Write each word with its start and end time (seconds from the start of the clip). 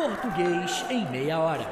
Português 0.00 0.82
em 0.88 1.06
meia 1.10 1.38
hora. 1.38 1.66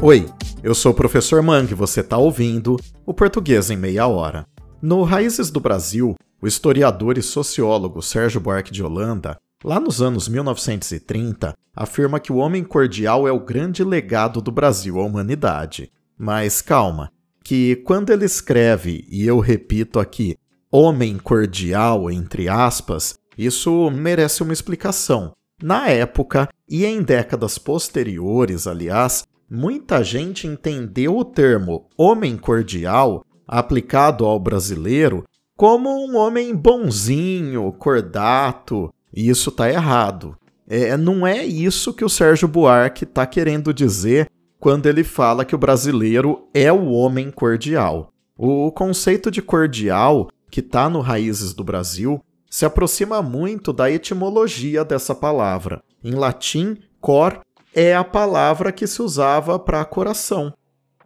Oi, 0.00 0.28
eu 0.62 0.72
sou 0.72 0.92
o 0.92 0.94
professor 0.94 1.42
Mang 1.42 1.68
e 1.68 1.74
você 1.74 1.98
está 1.98 2.16
ouvindo 2.16 2.76
o 3.04 3.12
Português 3.12 3.70
em 3.70 3.76
Meia 3.76 4.06
Hora. 4.06 4.46
No 4.80 5.02
Raízes 5.02 5.50
do 5.50 5.58
Brasil, 5.58 6.14
o 6.40 6.46
historiador 6.46 7.18
e 7.18 7.22
sociólogo 7.22 8.00
Sérgio 8.00 8.40
Buarque 8.40 8.70
de 8.70 8.84
Holanda, 8.84 9.36
lá 9.64 9.80
nos 9.80 10.00
anos 10.00 10.28
1930, 10.28 11.56
afirma 11.74 12.20
que 12.20 12.32
o 12.32 12.36
homem 12.36 12.62
cordial 12.62 13.26
é 13.26 13.32
o 13.32 13.40
grande 13.40 13.82
legado 13.82 14.40
do 14.40 14.52
Brasil 14.52 15.00
à 15.00 15.04
humanidade. 15.04 15.90
Mas 16.16 16.62
calma, 16.62 17.10
que 17.42 17.74
quando 17.84 18.10
ele 18.10 18.24
escreve, 18.24 19.04
e 19.10 19.26
eu 19.26 19.40
repito 19.40 19.98
aqui, 19.98 20.36
homem 20.76 21.18
cordial, 21.18 22.10
entre 22.10 22.48
aspas, 22.48 23.14
isso 23.38 23.88
merece 23.92 24.42
uma 24.42 24.52
explicação. 24.52 25.30
Na 25.62 25.88
época, 25.88 26.48
e 26.68 26.84
em 26.84 27.00
décadas 27.00 27.58
posteriores, 27.58 28.66
aliás, 28.66 29.24
muita 29.48 30.02
gente 30.02 30.48
entendeu 30.48 31.16
o 31.16 31.24
termo 31.24 31.86
homem 31.96 32.36
cordial 32.36 33.24
aplicado 33.46 34.24
ao 34.24 34.40
brasileiro 34.40 35.22
como 35.56 35.90
um 35.90 36.16
homem 36.16 36.52
bonzinho, 36.52 37.70
cordato, 37.78 38.92
e 39.14 39.28
isso 39.30 39.50
está 39.50 39.70
errado. 39.70 40.36
É, 40.66 40.96
não 40.96 41.24
é 41.24 41.44
isso 41.44 41.94
que 41.94 42.04
o 42.04 42.08
Sérgio 42.08 42.48
Buarque 42.48 43.04
está 43.04 43.24
querendo 43.24 43.72
dizer 43.72 44.28
quando 44.58 44.86
ele 44.86 45.04
fala 45.04 45.44
que 45.44 45.54
o 45.54 45.58
brasileiro 45.58 46.48
é 46.52 46.72
o 46.72 46.90
homem 46.90 47.30
cordial. 47.30 48.10
O 48.36 48.72
conceito 48.72 49.30
de 49.30 49.40
cordial 49.40 50.28
que 50.54 50.60
está 50.60 50.88
no 50.88 51.00
Raízes 51.00 51.52
do 51.52 51.64
Brasil, 51.64 52.22
se 52.48 52.64
aproxima 52.64 53.20
muito 53.20 53.72
da 53.72 53.90
etimologia 53.90 54.84
dessa 54.84 55.12
palavra. 55.12 55.82
Em 56.00 56.12
latim, 56.12 56.76
cor 57.00 57.40
é 57.74 57.92
a 57.92 58.04
palavra 58.04 58.70
que 58.70 58.86
se 58.86 59.02
usava 59.02 59.58
para 59.58 59.84
coração. 59.84 60.54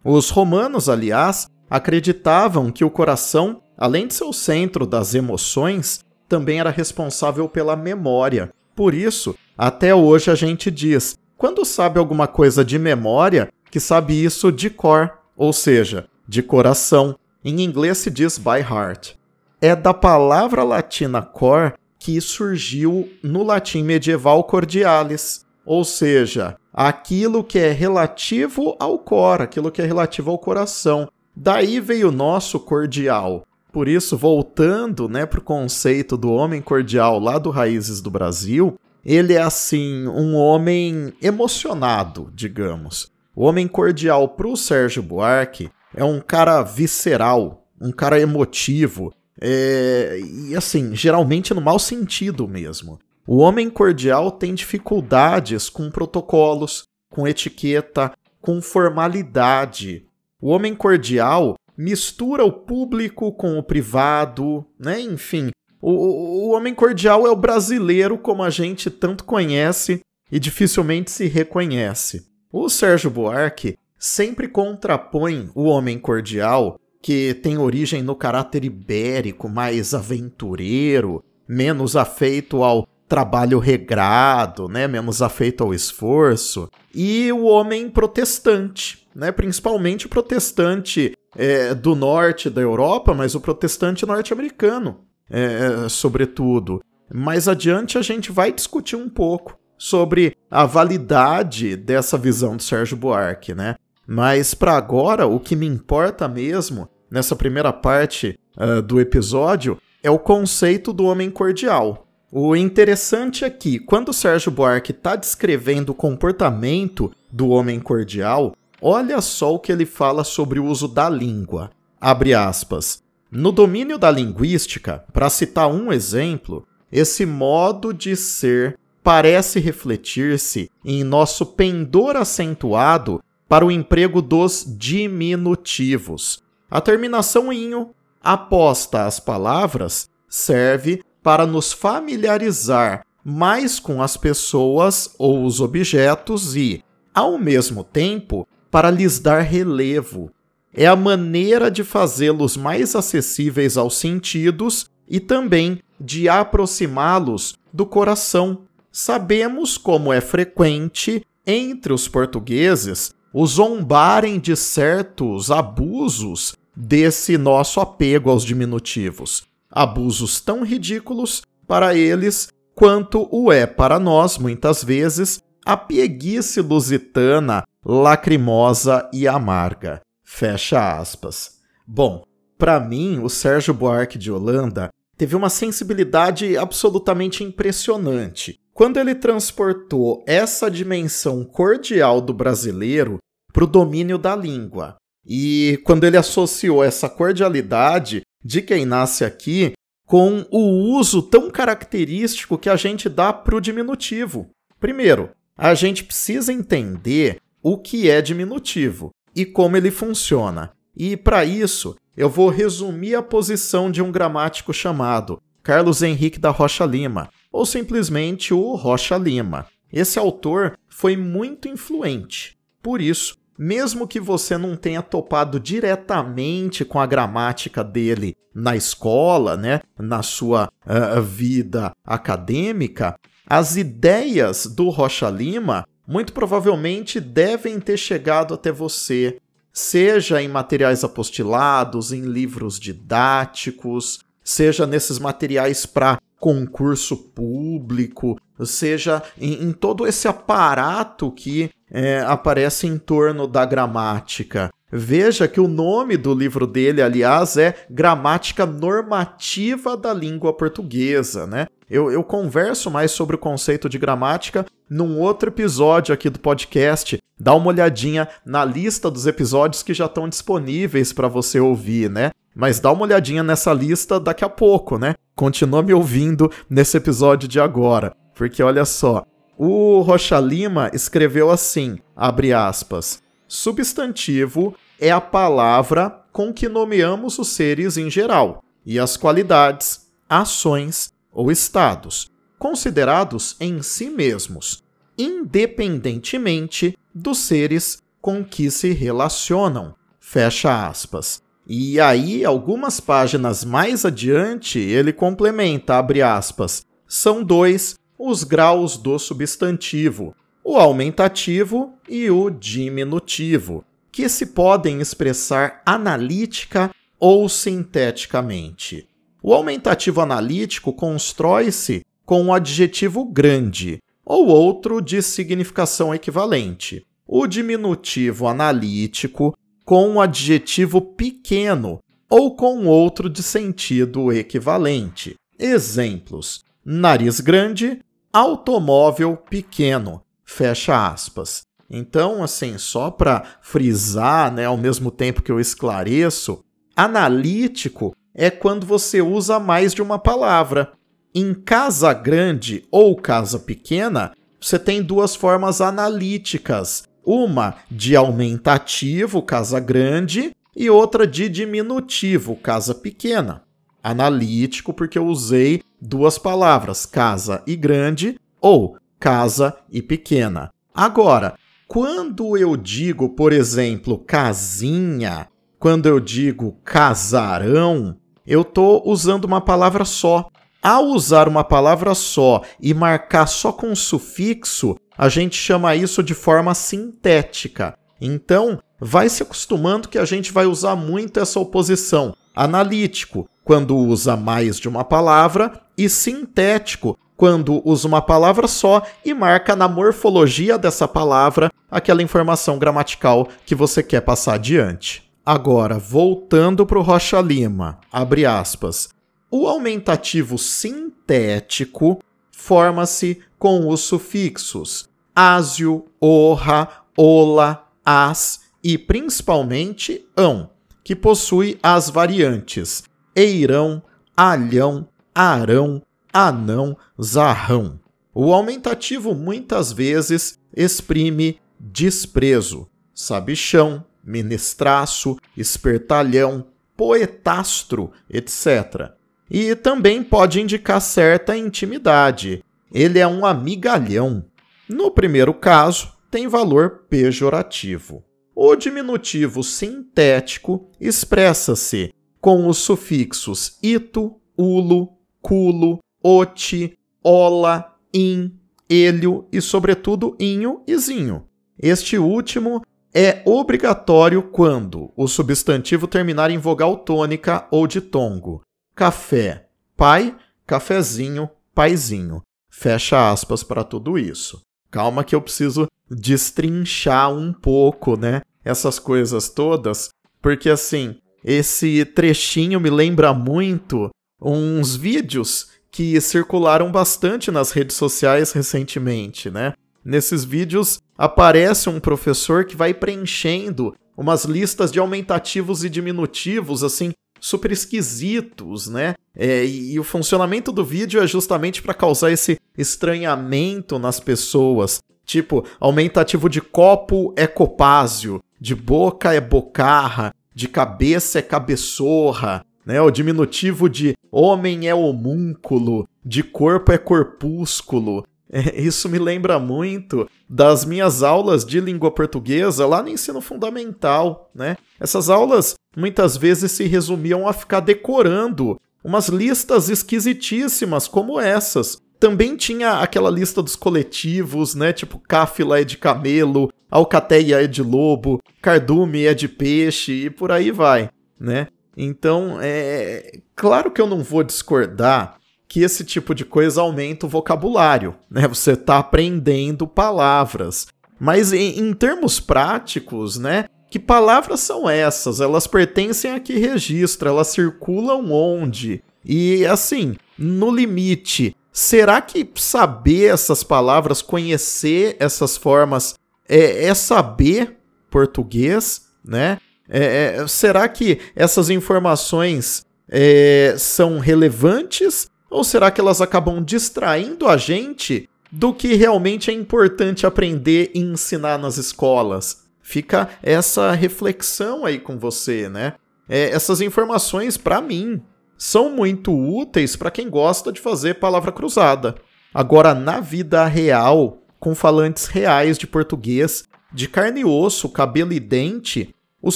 Os 0.05 0.29
romanos, 0.29 0.87
aliás, 0.87 1.47
acreditavam 1.67 2.71
que 2.71 2.85
o 2.85 2.91
coração, 2.91 3.63
além 3.75 4.05
de 4.05 4.13
ser 4.13 4.25
o 4.25 4.31
centro 4.31 4.85
das 4.85 5.15
emoções, 5.15 6.05
também 6.27 6.59
era 6.59 6.69
responsável 6.69 7.49
pela 7.49 7.75
memória. 7.75 8.53
Por 8.75 8.93
isso, 8.93 9.33
até 9.57 9.95
hoje 9.95 10.29
a 10.29 10.35
gente 10.35 10.69
diz: 10.69 11.17
quando 11.35 11.65
sabe 11.65 11.97
alguma 11.97 12.27
coisa 12.27 12.63
de 12.63 12.77
memória, 12.77 13.51
que 13.71 13.79
sabe 13.79 14.23
isso 14.23 14.51
de 14.51 14.69
cor, 14.69 15.11
ou 15.35 15.51
seja, 15.51 16.05
de 16.27 16.43
coração. 16.43 17.17
Em 17.43 17.63
inglês 17.63 17.97
se 17.97 18.11
diz 18.11 18.37
by 18.37 18.59
heart 18.59 19.17
é 19.61 19.75
da 19.75 19.93
palavra 19.93 20.63
latina 20.63 21.21
cor 21.21 21.73
que 21.97 22.19
surgiu 22.21 23.09
no 23.21 23.43
latim 23.43 23.83
medieval 23.83 24.43
cordialis, 24.45 25.45
ou 25.65 25.83
seja, 25.83 26.55
aquilo 26.73 27.43
que 27.43 27.59
é 27.59 27.71
relativo 27.71 28.75
ao 28.79 28.97
cor, 28.97 29.41
aquilo 29.41 29.69
que 29.69 29.81
é 29.81 29.85
relativo 29.85 30.31
ao 30.31 30.39
coração. 30.39 31.09
Daí 31.35 31.79
veio 31.79 32.09
o 32.09 32.11
nosso 32.11 32.59
cordial. 32.59 33.43
Por 33.71 33.87
isso, 33.87 34.17
voltando 34.17 35.07
né, 35.07 35.25
para 35.25 35.39
o 35.39 35.43
conceito 35.43 36.17
do 36.17 36.31
homem 36.31 36.61
cordial 36.61 37.19
lá 37.19 37.37
do 37.37 37.49
Raízes 37.49 38.01
do 38.01 38.09
Brasil, 38.09 38.79
ele 39.05 39.33
é 39.33 39.41
assim, 39.41 40.07
um 40.07 40.35
homem 40.35 41.13
emocionado, 41.21 42.31
digamos. 42.33 43.11
O 43.35 43.43
homem 43.43 43.67
cordial 43.67 44.29
para 44.29 44.47
o 44.47 44.57
Sérgio 44.57 45.03
Buarque 45.03 45.69
é 45.95 46.03
um 46.03 46.19
cara 46.19 46.61
visceral, 46.63 47.65
um 47.79 47.91
cara 47.91 48.19
emotivo, 48.19 49.13
é, 49.41 50.19
e 50.19 50.55
assim, 50.55 50.95
geralmente 50.95 51.53
no 51.53 51.61
mau 51.61 51.79
sentido 51.79 52.47
mesmo. 52.47 52.99
O 53.25 53.37
homem 53.37 53.69
cordial 53.69 54.31
tem 54.31 54.53
dificuldades 54.53 55.69
com 55.69 55.89
protocolos, 55.91 56.83
com 57.09 57.27
etiqueta, 57.27 58.11
com 58.41 58.61
formalidade. 58.61 60.05
O 60.41 60.49
homem 60.49 60.73
cordial 60.73 61.55
mistura 61.77 62.43
o 62.43 62.51
público 62.51 63.31
com 63.31 63.57
o 63.57 63.63
privado, 63.63 64.65
né? 64.77 64.99
Enfim, 64.99 65.51
o, 65.81 65.91
o, 65.91 66.49
homem 66.49 66.73
cordial 66.73 67.25
é 67.25 67.29
o 67.29 67.35
brasileiro 67.35 68.17
como 68.17 68.43
a 68.43 68.49
gente 68.49 68.89
tanto 68.89 69.23
conhece 69.23 70.01
e 70.31 70.39
dificilmente 70.39 71.09
se 71.09 71.27
reconhece. 71.27 72.27
O 72.51 72.67
Sérgio 72.67 73.09
Buarque 73.09 73.77
sempre 73.97 74.47
contrapõe 74.47 75.49
o 75.55 75.63
homem 75.63 75.97
cordial 75.97 76.79
que 77.01 77.33
tem 77.33 77.57
origem 77.57 78.01
no 78.01 78.15
caráter 78.15 78.65
ibérico, 78.65 79.47
mais 79.47 79.93
aventureiro, 79.93 81.23
menos 81.47 81.95
afeito 81.95 82.63
ao 82.63 82.87
trabalho 83.07 83.57
regrado, 83.57 84.67
né, 84.67 84.87
menos 84.87 85.21
afeito 85.21 85.63
ao 85.63 85.73
esforço, 85.73 86.69
e 86.93 87.31
o 87.31 87.45
homem 87.45 87.89
protestante, 87.89 89.07
né, 89.15 89.31
principalmente 89.31 90.05
o 90.05 90.09
protestante 90.09 91.13
é, 91.35 91.73
do 91.73 91.95
norte 91.95 92.49
da 92.49 92.61
Europa, 92.61 93.13
mas 93.13 93.33
o 93.33 93.41
protestante 93.41 94.05
norte-americano, 94.05 94.99
é, 95.29 95.89
sobretudo. 95.89 96.81
Mais 97.11 97.47
adiante 97.47 97.97
a 97.97 98.01
gente 98.03 98.31
vai 98.31 98.51
discutir 98.51 98.95
um 98.95 99.09
pouco 99.09 99.57
sobre 99.75 100.35
a 100.51 100.65
validade 100.65 101.75
dessa 101.75 102.17
visão 102.17 102.57
de 102.57 102.63
Sérgio 102.63 102.97
Buarque, 102.97 103.55
né? 103.55 103.75
Mas 104.11 104.55
para 104.55 104.75
agora, 104.75 105.27
o 105.27 105.39
que 105.39 105.55
me 105.55 105.67
importa 105.67 106.27
mesmo, 106.27 106.89
nessa 107.11 107.35
primeira 107.35 107.71
parte 107.71 108.39
uh, 108.57 108.81
do 108.81 108.99
episódio, 108.99 109.77
é 110.01 110.09
o 110.09 110.17
conceito 110.17 110.91
do 110.91 111.05
homem 111.05 111.29
cordial. 111.29 112.07
O 112.31 112.55
interessante 112.55 113.45
é 113.45 113.51
que, 113.51 113.77
quando 113.77 114.11
Sérgio 114.11 114.51
Buarque 114.51 114.89
está 114.89 115.15
descrevendo 115.15 115.91
o 115.91 115.93
comportamento 115.95 117.11
do 117.31 117.49
homem 117.49 117.79
cordial, 117.79 118.55
olha 118.81 119.21
só 119.21 119.53
o 119.53 119.59
que 119.59 119.71
ele 119.71 119.85
fala 119.85 120.23
sobre 120.23 120.59
o 120.59 120.65
uso 120.65 120.87
da 120.87 121.07
língua. 121.07 121.69
Abre 122.01 122.33
aspas. 122.33 123.03
No 123.31 123.51
domínio 123.51 123.99
da 123.99 124.09
linguística, 124.09 125.03
para 125.13 125.29
citar 125.29 125.69
um 125.69 125.93
exemplo, 125.93 126.65
esse 126.91 127.27
modo 127.27 127.93
de 127.93 128.15
ser 128.15 128.75
parece 129.03 129.59
refletir-se 129.59 130.67
em 130.83 131.03
nosso 131.03 131.45
pendor 131.45 132.15
acentuado 132.15 133.21
para 133.49 133.65
o 133.65 133.71
emprego 133.71 134.21
dos 134.21 134.63
diminutivos. 134.65 136.43
A 136.69 136.79
terminação 136.79 137.51
inho, 137.51 137.89
aposta 138.23 139.07
às 139.07 139.19
palavras, 139.19 140.07
serve 140.29 141.03
para 141.23 141.47
nos 141.47 141.73
familiarizar 141.73 143.03
mais 143.25 143.79
com 143.79 144.01
as 144.01 144.15
pessoas 144.15 145.13
ou 145.17 145.43
os 145.43 145.59
objetos 145.59 146.55
e, 146.55 146.83
ao 147.13 147.39
mesmo 147.39 147.83
tempo, 147.83 148.47
para 148.69 148.91
lhes 148.91 149.19
dar 149.19 149.41
relevo. 149.41 150.31
É 150.71 150.85
a 150.85 150.95
maneira 150.95 151.71
de 151.71 151.83
fazê-los 151.83 152.55
mais 152.55 152.95
acessíveis 152.95 153.77
aos 153.77 153.97
sentidos 153.97 154.89
e 155.07 155.19
também 155.19 155.79
de 155.99 156.29
aproximá-los 156.29 157.55
do 157.73 157.85
coração. 157.85 158.61
Sabemos 158.91 159.77
como 159.77 160.13
é 160.13 160.21
frequente 160.21 161.25
entre 161.45 161.91
os 161.91 162.07
portugueses 162.07 163.13
o 163.33 163.45
zombarem 163.45 164.39
de 164.39 164.55
certos 164.55 165.51
abusos 165.51 166.53
desse 166.75 167.37
nosso 167.37 167.79
apego 167.79 168.29
aos 168.29 168.43
diminutivos. 168.43 169.43
Abusos 169.69 170.39
tão 170.39 170.63
ridículos 170.63 171.41
para 171.67 171.95
eles 171.95 172.49
quanto 172.73 173.27
o 173.31 173.51
é 173.51 173.67
para 173.67 173.99
nós, 173.99 174.37
muitas 174.37 174.83
vezes, 174.83 175.41
a 175.65 175.77
pieguice 175.77 176.61
lusitana, 176.61 177.63
lacrimosa 177.85 179.07
e 179.13 179.27
amarga. 179.27 180.01
Fecha 180.23 180.97
aspas. 180.97 181.59
Bom, 181.85 182.23
para 182.57 182.79
mim, 182.79 183.19
o 183.19 183.29
Sérgio 183.29 183.73
Buarque 183.73 184.17
de 184.17 184.31
Holanda 184.31 184.89
teve 185.17 185.35
uma 185.35 185.49
sensibilidade 185.49 186.57
absolutamente 186.57 187.43
impressionante 187.43 188.59
quando 188.79 188.95
ele 188.95 189.13
transportou 189.13 190.23
essa 190.25 190.71
dimensão 190.71 191.43
cordial 191.43 192.21
do 192.21 192.33
brasileiro 192.33 193.17
para 193.51 193.65
o 193.65 193.67
domínio 193.67 194.17
da 194.17 194.33
língua. 194.33 194.95
E 195.27 195.81
quando 195.83 196.05
ele 196.05 196.15
associou 196.15 196.81
essa 196.81 197.09
cordialidade 197.09 198.21
de 198.41 198.61
quem 198.61 198.85
nasce 198.85 199.25
aqui 199.25 199.73
com 200.07 200.45
o 200.49 200.95
uso 200.97 201.21
tão 201.21 201.51
característico 201.51 202.57
que 202.57 202.69
a 202.69 202.77
gente 202.77 203.09
dá 203.09 203.33
para 203.33 203.57
o 203.57 203.59
diminutivo. 203.59 204.49
Primeiro, 204.79 205.31
a 205.57 205.73
gente 205.73 206.05
precisa 206.05 206.53
entender 206.53 207.35
o 207.61 207.77
que 207.77 208.09
é 208.09 208.21
diminutivo 208.21 209.09
e 209.35 209.45
como 209.45 209.75
ele 209.75 209.91
funciona. 209.91 210.71
E 210.95 211.17
para 211.17 211.43
isso, 211.43 211.97
eu 212.15 212.29
vou 212.29 212.47
resumir 212.47 213.15
a 213.15 213.21
posição 213.21 213.91
de 213.91 214.01
um 214.01 214.09
gramático 214.09 214.73
chamado 214.73 215.37
Carlos 215.61 216.01
Henrique 216.01 216.39
da 216.39 216.49
Rocha 216.49 216.85
Lima, 216.85 217.29
ou 217.51 217.65
simplesmente 217.65 218.53
o 218.53 218.75
Rocha 218.75 219.17
Lima. 219.17 219.67
Esse 219.91 220.19
autor 220.19 220.77
foi 220.87 221.17
muito 221.17 221.67
influente. 221.67 222.57
Por 222.81 223.01
isso, 223.01 223.35
mesmo 223.57 224.07
que 224.07 224.19
você 224.19 224.57
não 224.57 224.75
tenha 224.75 225.01
topado 225.01 225.59
diretamente 225.59 226.85
com 226.85 226.99
a 226.99 227.05
gramática 227.05 227.83
dele 227.83 228.35
na 228.53 228.75
escola, 228.75 229.57
né, 229.57 229.81
na 229.97 230.21
sua 230.21 230.71
uh, 230.85 231.21
vida 231.21 231.91
acadêmica, 232.05 233.19
as 233.45 233.75
ideias 233.75 234.65
do 234.65 234.89
Rocha 234.89 235.29
Lima 235.29 235.85
muito 236.07 236.33
provavelmente 236.33 237.19
devem 237.19 237.79
ter 237.79 237.97
chegado 237.97 238.53
até 238.53 238.71
você, 238.71 239.37
seja 239.71 240.41
em 240.41 240.47
materiais 240.47 241.03
apostilados, 241.03 242.11
em 242.11 242.21
livros 242.21 242.79
didáticos, 242.79 244.19
seja 244.43 244.87
nesses 244.87 245.19
materiais 245.19 245.85
para 245.85 246.19
concurso 246.39 247.17
público, 247.17 248.39
seja 248.63 249.21
em, 249.39 249.63
em, 249.63 249.71
todo 249.71 250.07
esse 250.07 250.27
aparato 250.27 251.31
que 251.31 251.69
é, 251.91 252.21
aparece 252.21 252.87
em 252.87 252.97
torno 252.97 253.47
da 253.47 253.65
gramática. 253.65 254.69
Veja 254.91 255.47
que 255.47 255.59
o 255.59 255.67
nome 255.67 256.17
do 256.17 256.33
livro 256.33 256.65
dele, 256.65 257.01
aliás, 257.01 257.57
é 257.57 257.75
Gramática 257.89 258.65
Normativa 258.65 259.95
da 259.95 260.13
Língua 260.13 260.51
Portuguesa, 260.51 261.45
né? 261.45 261.67
Eu, 261.89 262.11
eu 262.11 262.23
converso 262.23 262.89
mais 262.89 263.11
sobre 263.11 263.35
o 263.35 263.39
conceito 263.39 263.89
de 263.89 263.97
gramática 263.97 264.65
num 264.89 265.19
outro 265.19 265.49
episódio 265.49 266.13
aqui 266.13 266.29
do 266.29 266.39
podcast. 266.39 267.19
Dá 267.39 267.53
uma 267.53 267.67
olhadinha 267.67 268.27
na 268.45 268.65
lista 268.65 269.09
dos 269.09 269.27
episódios 269.27 269.83
que 269.83 269.93
já 269.93 270.05
estão 270.05 270.27
disponíveis 270.27 271.13
para 271.13 271.27
você 271.27 271.59
ouvir, 271.59 272.09
né? 272.09 272.31
Mas 272.55 272.79
dá 272.79 272.91
uma 272.91 273.03
olhadinha 273.03 273.43
nessa 273.43 273.71
lista 273.73 274.19
daqui 274.19 274.43
a 274.43 274.49
pouco, 274.49 274.97
né? 274.97 275.15
Continua 275.39 275.81
me 275.81 275.93
ouvindo 275.93 276.51
nesse 276.69 276.97
episódio 276.97 277.47
de 277.47 277.61
agora, 277.61 278.13
porque 278.35 278.61
olha 278.61 278.83
só, 278.83 279.25
o 279.57 280.01
Rocha 280.01 280.37
Lima 280.37 280.91
escreveu 280.93 281.49
assim, 281.49 281.97
abre 282.13 282.51
aspas, 282.51 283.23
substantivo 283.47 284.75
é 284.99 285.09
a 285.09 285.21
palavra 285.21 286.25
com 286.33 286.51
que 286.51 286.67
nomeamos 286.67 287.39
os 287.39 287.47
seres 287.47 287.95
em 287.95 288.09
geral 288.09 288.61
e 288.85 288.99
as 288.99 289.15
qualidades, 289.15 290.11
ações 290.29 291.09
ou 291.31 291.49
estados, 291.49 292.29
considerados 292.57 293.55
em 293.61 293.81
si 293.81 294.09
mesmos, 294.09 294.83
independentemente 295.17 296.97
dos 297.15 297.37
seres 297.37 297.99
com 298.19 298.43
que 298.43 298.69
se 298.69 298.91
relacionam. 298.91 299.95
Fecha 300.19 300.85
aspas. 300.85 301.41
E 301.71 301.99
aí, 301.99 302.43
algumas 302.43 302.99
páginas 302.99 303.63
mais 303.63 304.03
adiante, 304.03 304.79
ele 304.79 305.13
complementa, 305.13 305.99
abre 305.99 306.19
aspas, 306.19 306.83
são 307.07 307.43
dois 307.43 307.93
os 308.17 308.43
graus 308.43 308.97
do 308.97 309.19
substantivo, 309.19 310.35
o 310.63 310.77
aumentativo 310.77 311.93
e 312.09 312.27
o 312.31 312.49
diminutivo, 312.49 313.85
que 314.11 314.27
se 314.27 314.47
podem 314.47 314.99
expressar 314.99 315.83
analítica 315.85 316.89
ou 317.19 317.47
sinteticamente. 317.47 319.07
O 319.39 319.53
aumentativo 319.53 320.21
analítico 320.21 320.91
constrói-se 320.91 322.03
com 322.25 322.47
o 322.47 322.53
adjetivo 322.53 323.23
grande 323.23 324.01
ou 324.25 324.47
outro 324.47 324.99
de 324.99 325.21
significação 325.21 326.15
equivalente. 326.15 327.05
O 327.27 327.45
diminutivo 327.45 328.47
analítico 328.47 329.55
com 329.89 330.17
o 330.17 330.21
adjetivo 330.21 331.01
pequeno 331.01 331.97
ou 332.29 332.55
com 332.55 332.85
outro 332.85 333.27
de 333.27 333.41
sentido 333.41 334.31
equivalente. 334.31 335.33
Exemplos: 335.57 336.63
nariz 336.85 337.39
grande, 337.39 337.99
automóvel 338.31 339.35
pequeno. 339.35 340.21
Fecha 340.45 341.07
aspas. 341.07 341.63
Então, 341.89 342.43
assim, 342.43 342.77
só 342.77 343.09
para 343.09 343.43
frisar, 343.61 344.53
né, 344.53 344.65
ao 344.65 344.77
mesmo 344.77 345.09
tempo 345.09 345.41
que 345.41 345.51
eu 345.51 345.59
esclareço, 345.59 346.63
analítico 346.95 348.15
é 348.35 348.51
quando 348.51 348.85
você 348.85 349.23
usa 349.23 349.59
mais 349.59 349.91
de 349.91 350.03
uma 350.03 350.19
palavra. 350.19 350.91
Em 351.33 351.51
casa 351.51 352.13
grande 352.13 352.85
ou 352.91 353.15
casa 353.15 353.57
pequena, 353.57 354.33
você 354.61 354.77
tem 354.77 355.01
duas 355.01 355.35
formas 355.35 355.81
analíticas. 355.81 357.08
Uma 357.31 357.75
de 357.91 358.15
aumentativo, 358.15 359.43
casa 359.43 359.79
grande, 359.79 360.49
e 360.75 360.89
outra 360.89 361.27
de 361.27 361.47
diminutivo, 361.47 362.55
casa 362.55 362.95
pequena. 362.95 363.61
Analítico, 364.01 364.91
porque 364.91 365.19
eu 365.19 365.27
usei 365.27 365.83
duas 366.01 366.39
palavras, 366.39 367.05
casa 367.05 367.61
e 367.67 367.75
grande, 367.75 368.39
ou 368.59 368.97
casa 369.19 369.77
e 369.91 370.01
pequena. 370.01 370.73
Agora, 370.91 371.53
quando 371.87 372.57
eu 372.57 372.75
digo, 372.75 373.29
por 373.29 373.53
exemplo, 373.53 374.17
casinha, 374.17 375.49
quando 375.77 376.07
eu 376.07 376.19
digo 376.19 376.79
casarão, 376.83 378.17
eu 378.43 378.63
estou 378.63 379.03
usando 379.05 379.45
uma 379.45 379.61
palavra 379.61 380.03
só. 380.03 380.49
Ao 380.81 381.05
usar 381.07 381.47
uma 381.47 381.63
palavra 381.63 382.15
só 382.15 382.61
e 382.79 382.93
marcar 382.93 383.47
só 383.47 383.71
com 383.71 383.93
sufixo, 383.93 384.95
a 385.17 385.27
gente 385.27 385.57
chama 385.57 385.95
isso 385.95 386.23
de 386.23 386.33
forma 386.33 386.73
sintética. 386.73 387.97
Então, 388.21 388.79
vai 388.99 389.27
se 389.27 389.43
acostumando 389.43 390.07
que 390.07 390.17
a 390.17 390.23
gente 390.23 390.51
vai 390.51 390.65
usar 390.65 390.95
muito 390.95 391.39
essa 391.39 391.59
oposição. 391.59 392.33
Analítico, 392.55 393.47
quando 393.63 393.97
usa 393.97 394.37
mais 394.37 394.77
de 394.77 394.87
uma 394.87 395.03
palavra, 395.03 395.81
e 395.97 396.07
sintético, 396.09 397.17
quando 397.35 397.81
usa 397.87 398.07
uma 398.07 398.21
palavra 398.21 398.67
só 398.67 399.01
e 399.23 399.33
marca 399.33 399.75
na 399.75 399.87
morfologia 399.87 400.77
dessa 400.77 401.07
palavra 401.07 401.71
aquela 401.91 402.23
informação 402.23 402.77
gramatical 402.77 403.47
que 403.65 403.75
você 403.75 404.01
quer 404.01 404.21
passar 404.21 404.55
adiante. 404.55 405.29
Agora, 405.45 405.97
voltando 405.97 406.85
para 406.85 406.99
o 406.99 407.01
Rocha 407.01 407.41
Lima, 407.41 407.99
abre 408.11 408.45
aspas. 408.45 409.09
O 409.51 409.67
aumentativo 409.67 410.57
sintético 410.57 412.19
forma-se 412.51 413.41
com 413.57 413.87
os 413.87 414.01
sufixos 414.01 415.09
ásio, 415.35 416.05
orra, 416.19 417.05
ola, 417.17 417.87
as 418.03 418.61
e 418.83 418.97
principalmente 418.97 420.27
ão, 420.35 420.69
que 421.03 421.15
possui 421.15 421.79
as 421.81 422.09
variantes 422.09 423.03
eirão, 423.33 424.03
alhão, 424.35 425.07
arão, 425.33 426.01
anão, 426.33 426.97
zarrão. 427.21 427.99
O 428.33 428.53
aumentativo 428.53 429.33
muitas 429.33 429.93
vezes 429.93 430.59
exprime 430.75 431.59
desprezo, 431.79 432.89
sabichão, 433.13 434.03
menestraço, 434.21 435.37
espertalhão, 435.55 436.67
poetastro, 436.97 438.11
etc. 438.29 439.13
E 439.49 439.75
também 439.75 440.23
pode 440.23 440.61
indicar 440.61 441.01
certa 441.01 441.57
intimidade. 441.57 442.63
Ele 442.93 443.19
é 443.19 443.27
um 443.27 443.45
amigalhão. 443.45 444.45
No 444.87 445.11
primeiro 445.11 445.53
caso, 445.53 446.13
tem 446.29 446.47
valor 446.47 447.05
pejorativo. 447.09 448.23
O 448.55 448.75
diminutivo 448.75 449.63
sintético 449.63 450.89
expressa-se 450.99 452.13
com 452.41 452.67
os 452.67 452.77
sufixos 452.77 453.77
ito, 453.81 454.35
ulo, 454.57 455.09
culo, 455.41 455.99
oti, 456.23 456.97
ola, 457.23 457.95
in, 458.13 458.51
elho 458.89 459.47
e, 459.51 459.61
sobretudo, 459.61 460.35
inho 460.39 460.83
e 460.87 460.97
zinho. 460.97 461.45
Este 461.77 462.17
último 462.17 462.81
é 463.13 463.41
obrigatório 463.45 464.43
quando 464.43 465.11
o 465.15 465.27
substantivo 465.27 466.07
terminar 466.07 466.51
em 466.51 466.57
vogal 466.57 466.97
tônica 466.97 467.67
ou 467.71 467.87
ditongo. 467.87 468.61
Café, 468.99 469.65
pai, 469.95 470.35
cafezinho, 470.67 471.49
paizinho. 471.73 472.41
Fecha 472.69 473.31
aspas 473.31 473.63
para 473.63 473.81
tudo 473.81 474.19
isso. 474.19 474.61
Calma 474.91 475.23
que 475.23 475.33
eu 475.33 475.41
preciso 475.41 475.87
destrinchar 476.11 477.31
um 477.31 477.53
pouco, 477.53 478.17
né? 478.17 478.41
Essas 478.61 478.99
coisas 478.99 479.47
todas, 479.47 480.09
porque 480.41 480.69
assim, 480.69 481.15
esse 481.45 482.03
trechinho 482.03 482.77
me 482.77 482.89
lembra 482.89 483.33
muito 483.33 484.09
uns 484.41 484.97
vídeos 484.97 485.69
que 485.89 486.19
circularam 486.19 486.91
bastante 486.91 487.49
nas 487.51 487.71
redes 487.71 487.95
sociais 487.95 488.51
recentemente, 488.51 489.49
né? 489.49 489.71
Nesses 490.03 490.43
vídeos 490.43 490.99
aparece 491.17 491.87
um 491.87 492.01
professor 492.01 492.65
que 492.65 492.75
vai 492.75 492.93
preenchendo 492.93 493.95
umas 494.17 494.43
listas 494.43 494.91
de 494.91 494.99
aumentativos 494.99 495.85
e 495.85 495.89
diminutivos, 495.89 496.83
assim, 496.83 497.13
super 497.39 497.71
esquisitos, 497.71 498.87
né? 498.87 499.15
É, 499.35 499.63
e, 499.65 499.93
e, 499.93 499.99
o 499.99 500.03
funcionamento 500.03 500.71
do 500.71 500.83
vídeo 500.83 501.21
é 501.21 501.27
justamente 501.27 501.81
para 501.81 501.93
causar 501.93 502.31
esse 502.31 502.59
estranhamento 502.77 503.97
nas 503.97 504.19
pessoas. 504.19 504.99
Tipo, 505.25 505.63
aumentativo 505.79 506.49
de 506.49 506.59
copo 506.59 507.33
é 507.37 507.45
copásio, 507.47 508.41
de 508.59 508.75
boca 508.75 509.33
é 509.33 509.39
bocarra, 509.39 510.33
de 510.53 510.67
cabeça 510.67 511.39
é 511.39 511.41
cabeçorra, 511.41 512.65
né? 512.85 512.99
O 513.01 513.11
diminutivo 513.11 513.87
de 513.87 514.15
homem 514.31 514.87
é 514.87 514.95
homúnculo, 514.95 516.07
de 516.25 516.41
corpo 516.43 516.91
é 516.91 516.97
corpúsculo. 516.97 518.25
Isso 518.73 519.07
me 519.07 519.19
lembra 519.19 519.59
muito 519.59 520.29
das 520.49 520.83
minhas 520.85 521.21
aulas 521.21 521.63
de 521.63 521.79
língua 521.79 522.11
portuguesa 522.11 522.85
lá 522.85 523.01
no 523.01 523.09
ensino 523.09 523.41
fundamental, 523.41 524.49
né? 524.53 524.77
Essas 524.99 525.29
aulas 525.29 525.75
muitas 525.95 526.35
vezes 526.35 526.71
se 526.71 526.85
resumiam 526.85 527.47
a 527.47 527.53
ficar 527.53 527.79
decorando 527.79 528.79
umas 529.03 529.29
listas 529.29 529.89
esquisitíssimas 529.89 531.07
como 531.07 531.39
essas. 531.39 531.97
Também 532.19 532.57
tinha 532.57 532.99
aquela 532.99 533.29
lista 533.29 533.61
dos 533.61 533.75
coletivos, 533.75 534.75
né? 534.75 534.91
Tipo, 534.91 535.19
Cáfila 535.19 535.79
é 535.79 535.83
de 535.85 535.97
camelo, 535.97 536.69
Alcateia 536.91 537.63
é 537.63 537.67
de 537.67 537.81
lobo, 537.81 538.41
Cardume 538.61 539.25
é 539.25 539.33
de 539.33 539.47
peixe 539.47 540.25
e 540.25 540.29
por 540.29 540.51
aí 540.51 540.71
vai, 540.71 541.09
né? 541.39 541.67
Então, 541.95 542.57
é 542.61 543.39
claro 543.55 543.91
que 543.91 544.01
eu 544.01 544.07
não 544.07 544.23
vou 544.23 544.43
discordar 544.43 545.38
que 545.69 545.83
esse 545.83 546.03
tipo 546.03 546.33
de 546.33 546.43
coisa 546.43 546.81
aumenta 546.81 547.27
o 547.27 547.29
vocabulário, 547.29 548.15
né? 548.29 548.47
Você 548.47 548.71
está 548.71 548.97
aprendendo 548.97 549.87
palavras. 549.87 550.87
Mas 551.19 551.53
em, 551.53 551.79
em, 551.79 551.93
termos 551.93 552.39
práticos, 552.39 553.37
né? 553.37 553.65
Que 553.91 553.99
palavras 553.99 554.61
são 554.61 554.89
essas? 554.89 555.39
Elas 555.39 555.67
pertencem 555.67 556.31
a 556.31 556.39
que 556.39 556.57
registro? 556.57 557.29
Elas 557.29 557.49
circulam 557.49 558.31
onde? 558.31 559.03
E 559.23 559.63
assim, 559.67 560.15
no 560.37 560.73
limite, 560.73 561.55
será 561.71 562.19
que 562.19 562.49
saber 562.55 563.31
essas 563.31 563.63
palavras, 563.63 564.23
conhecer 564.23 565.17
essas 565.19 565.55
formas, 565.55 566.15
é, 566.47 566.85
é 566.85 566.93
saber 566.95 567.77
português, 568.09 569.07
né? 569.23 569.59
É, 569.87 570.37
é, 570.37 570.47
será 570.47 570.87
que 570.87 571.19
essas 571.35 571.69
informações 571.69 572.83
é, 573.07 573.75
são 573.77 574.19
relevantes 574.19 575.29
ou 575.49 575.63
será 575.63 575.89
que 575.91 575.99
elas 575.99 576.21
acabam 576.21 576.63
distraindo 576.63 577.47
a 577.47 577.57
gente 577.57 578.29
do 578.51 578.73
que 578.73 578.95
realmente 578.95 579.49
é 579.51 579.53
importante 579.53 580.25
aprender 580.25 580.91
e 580.93 580.99
ensinar 580.99 581.57
nas 581.57 581.77
escolas? 581.77 582.65
Fica 582.81 583.29
essa 583.43 583.91
reflexão 583.91 584.85
aí 584.85 584.99
com 584.99 585.17
você, 585.17 585.69
né? 585.69 585.93
É, 586.27 586.49
essas 586.49 586.81
informações, 586.81 587.57
para 587.57 587.81
mim, 587.81 588.21
são 588.57 588.91
muito 588.91 589.31
úteis 589.33 589.95
para 589.95 590.11
quem 590.11 590.29
gosta 590.29 590.71
de 590.71 590.79
fazer 590.79 591.15
palavra 591.15 591.51
cruzada. 591.51 592.15
Agora, 592.53 592.93
na 592.93 593.19
vida 593.19 593.65
real, 593.65 594.39
com 594.59 594.75
falantes 594.75 595.27
reais 595.27 595.77
de 595.77 595.87
português, 595.87 596.63
de 596.91 597.07
carne 597.07 597.41
e 597.41 597.45
osso, 597.45 597.89
cabelo 597.89 598.33
e 598.33 598.39
dente, 598.39 599.13
os 599.41 599.55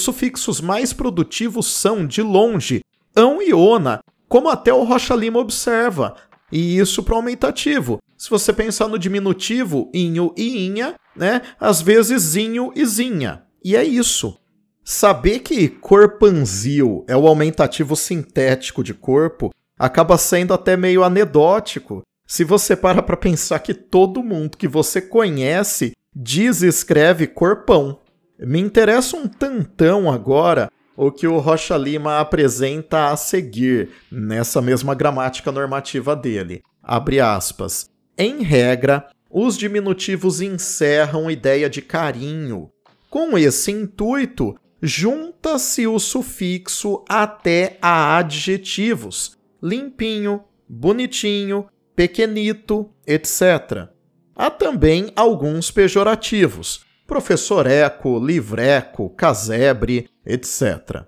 sufixos 0.00 0.60
mais 0.60 0.92
produtivos 0.92 1.66
são, 1.66 2.06
de 2.06 2.22
longe, 2.22 2.82
ão 3.14 3.42
e 3.42 3.52
ona, 3.52 4.00
como 4.28 4.48
até 4.48 4.72
o 4.72 4.84
Rocha 4.84 5.14
Lima 5.14 5.38
observa, 5.38 6.16
e 6.50 6.78
isso 6.78 7.02
para 7.02 7.14
o 7.14 7.16
aumentativo. 7.16 7.98
Se 8.16 8.30
você 8.30 8.52
pensar 8.52 8.88
no 8.88 8.98
diminutivo, 8.98 9.90
inho 9.92 10.32
e 10.36 10.66
inha, 10.66 10.94
né, 11.16 11.42
às 11.58 11.80
vezes 11.80 12.36
inho 12.36 12.72
e 12.74 12.84
zinha. 12.86 13.42
E 13.64 13.76
é 13.76 13.84
isso. 13.84 14.38
Saber 14.84 15.40
que 15.40 15.68
corpanzil 15.68 17.04
é 17.08 17.16
o 17.16 17.26
aumentativo 17.26 17.96
sintético 17.96 18.84
de 18.84 18.92
corpo 18.92 19.50
acaba 19.78 20.18
sendo 20.18 20.54
até 20.54 20.76
meio 20.76 21.02
anedótico 21.02 22.02
se 22.26 22.44
você 22.44 22.76
para 22.76 23.02
para 23.02 23.16
pensar 23.16 23.58
que 23.58 23.74
todo 23.74 24.22
mundo 24.22 24.56
que 24.56 24.68
você 24.68 25.00
conhece 25.00 25.92
diz 26.14 26.62
e 26.62 26.68
escreve 26.68 27.26
corpão. 27.26 28.00
Me 28.38 28.60
interessa 28.60 29.16
um 29.16 29.26
tantão 29.26 30.10
agora 30.10 30.70
o 30.96 31.10
que 31.10 31.26
o 31.26 31.38
Rocha 31.38 31.76
Lima 31.76 32.20
apresenta 32.20 33.10
a 33.10 33.16
seguir 33.16 33.90
nessa 34.10 34.60
mesma 34.60 34.94
gramática 34.94 35.50
normativa 35.50 36.14
dele. 36.14 36.62
Abre 36.82 37.20
aspas. 37.20 37.88
Em 38.16 38.42
regra, 38.42 39.08
os 39.30 39.56
diminutivos 39.56 40.40
encerram 40.40 41.30
ideia 41.30 41.68
de 41.68 41.82
carinho. 41.82 42.70
Com 43.10 43.36
esse 43.36 43.72
intuito, 43.72 44.54
junta-se 44.80 45.86
o 45.86 45.98
sufixo 45.98 47.04
até 47.08 47.78
a 47.82 48.16
adjetivos: 48.16 49.36
limpinho, 49.62 50.44
bonitinho, 50.68 51.66
pequenito, 51.96 52.90
etc. 53.06 53.88
Há 54.36 54.50
também 54.50 55.10
alguns 55.16 55.70
pejorativos: 55.70 56.84
professoreco, 57.06 58.18
livreco, 58.18 59.10
casebre, 59.10 60.08
etc. 60.26 61.02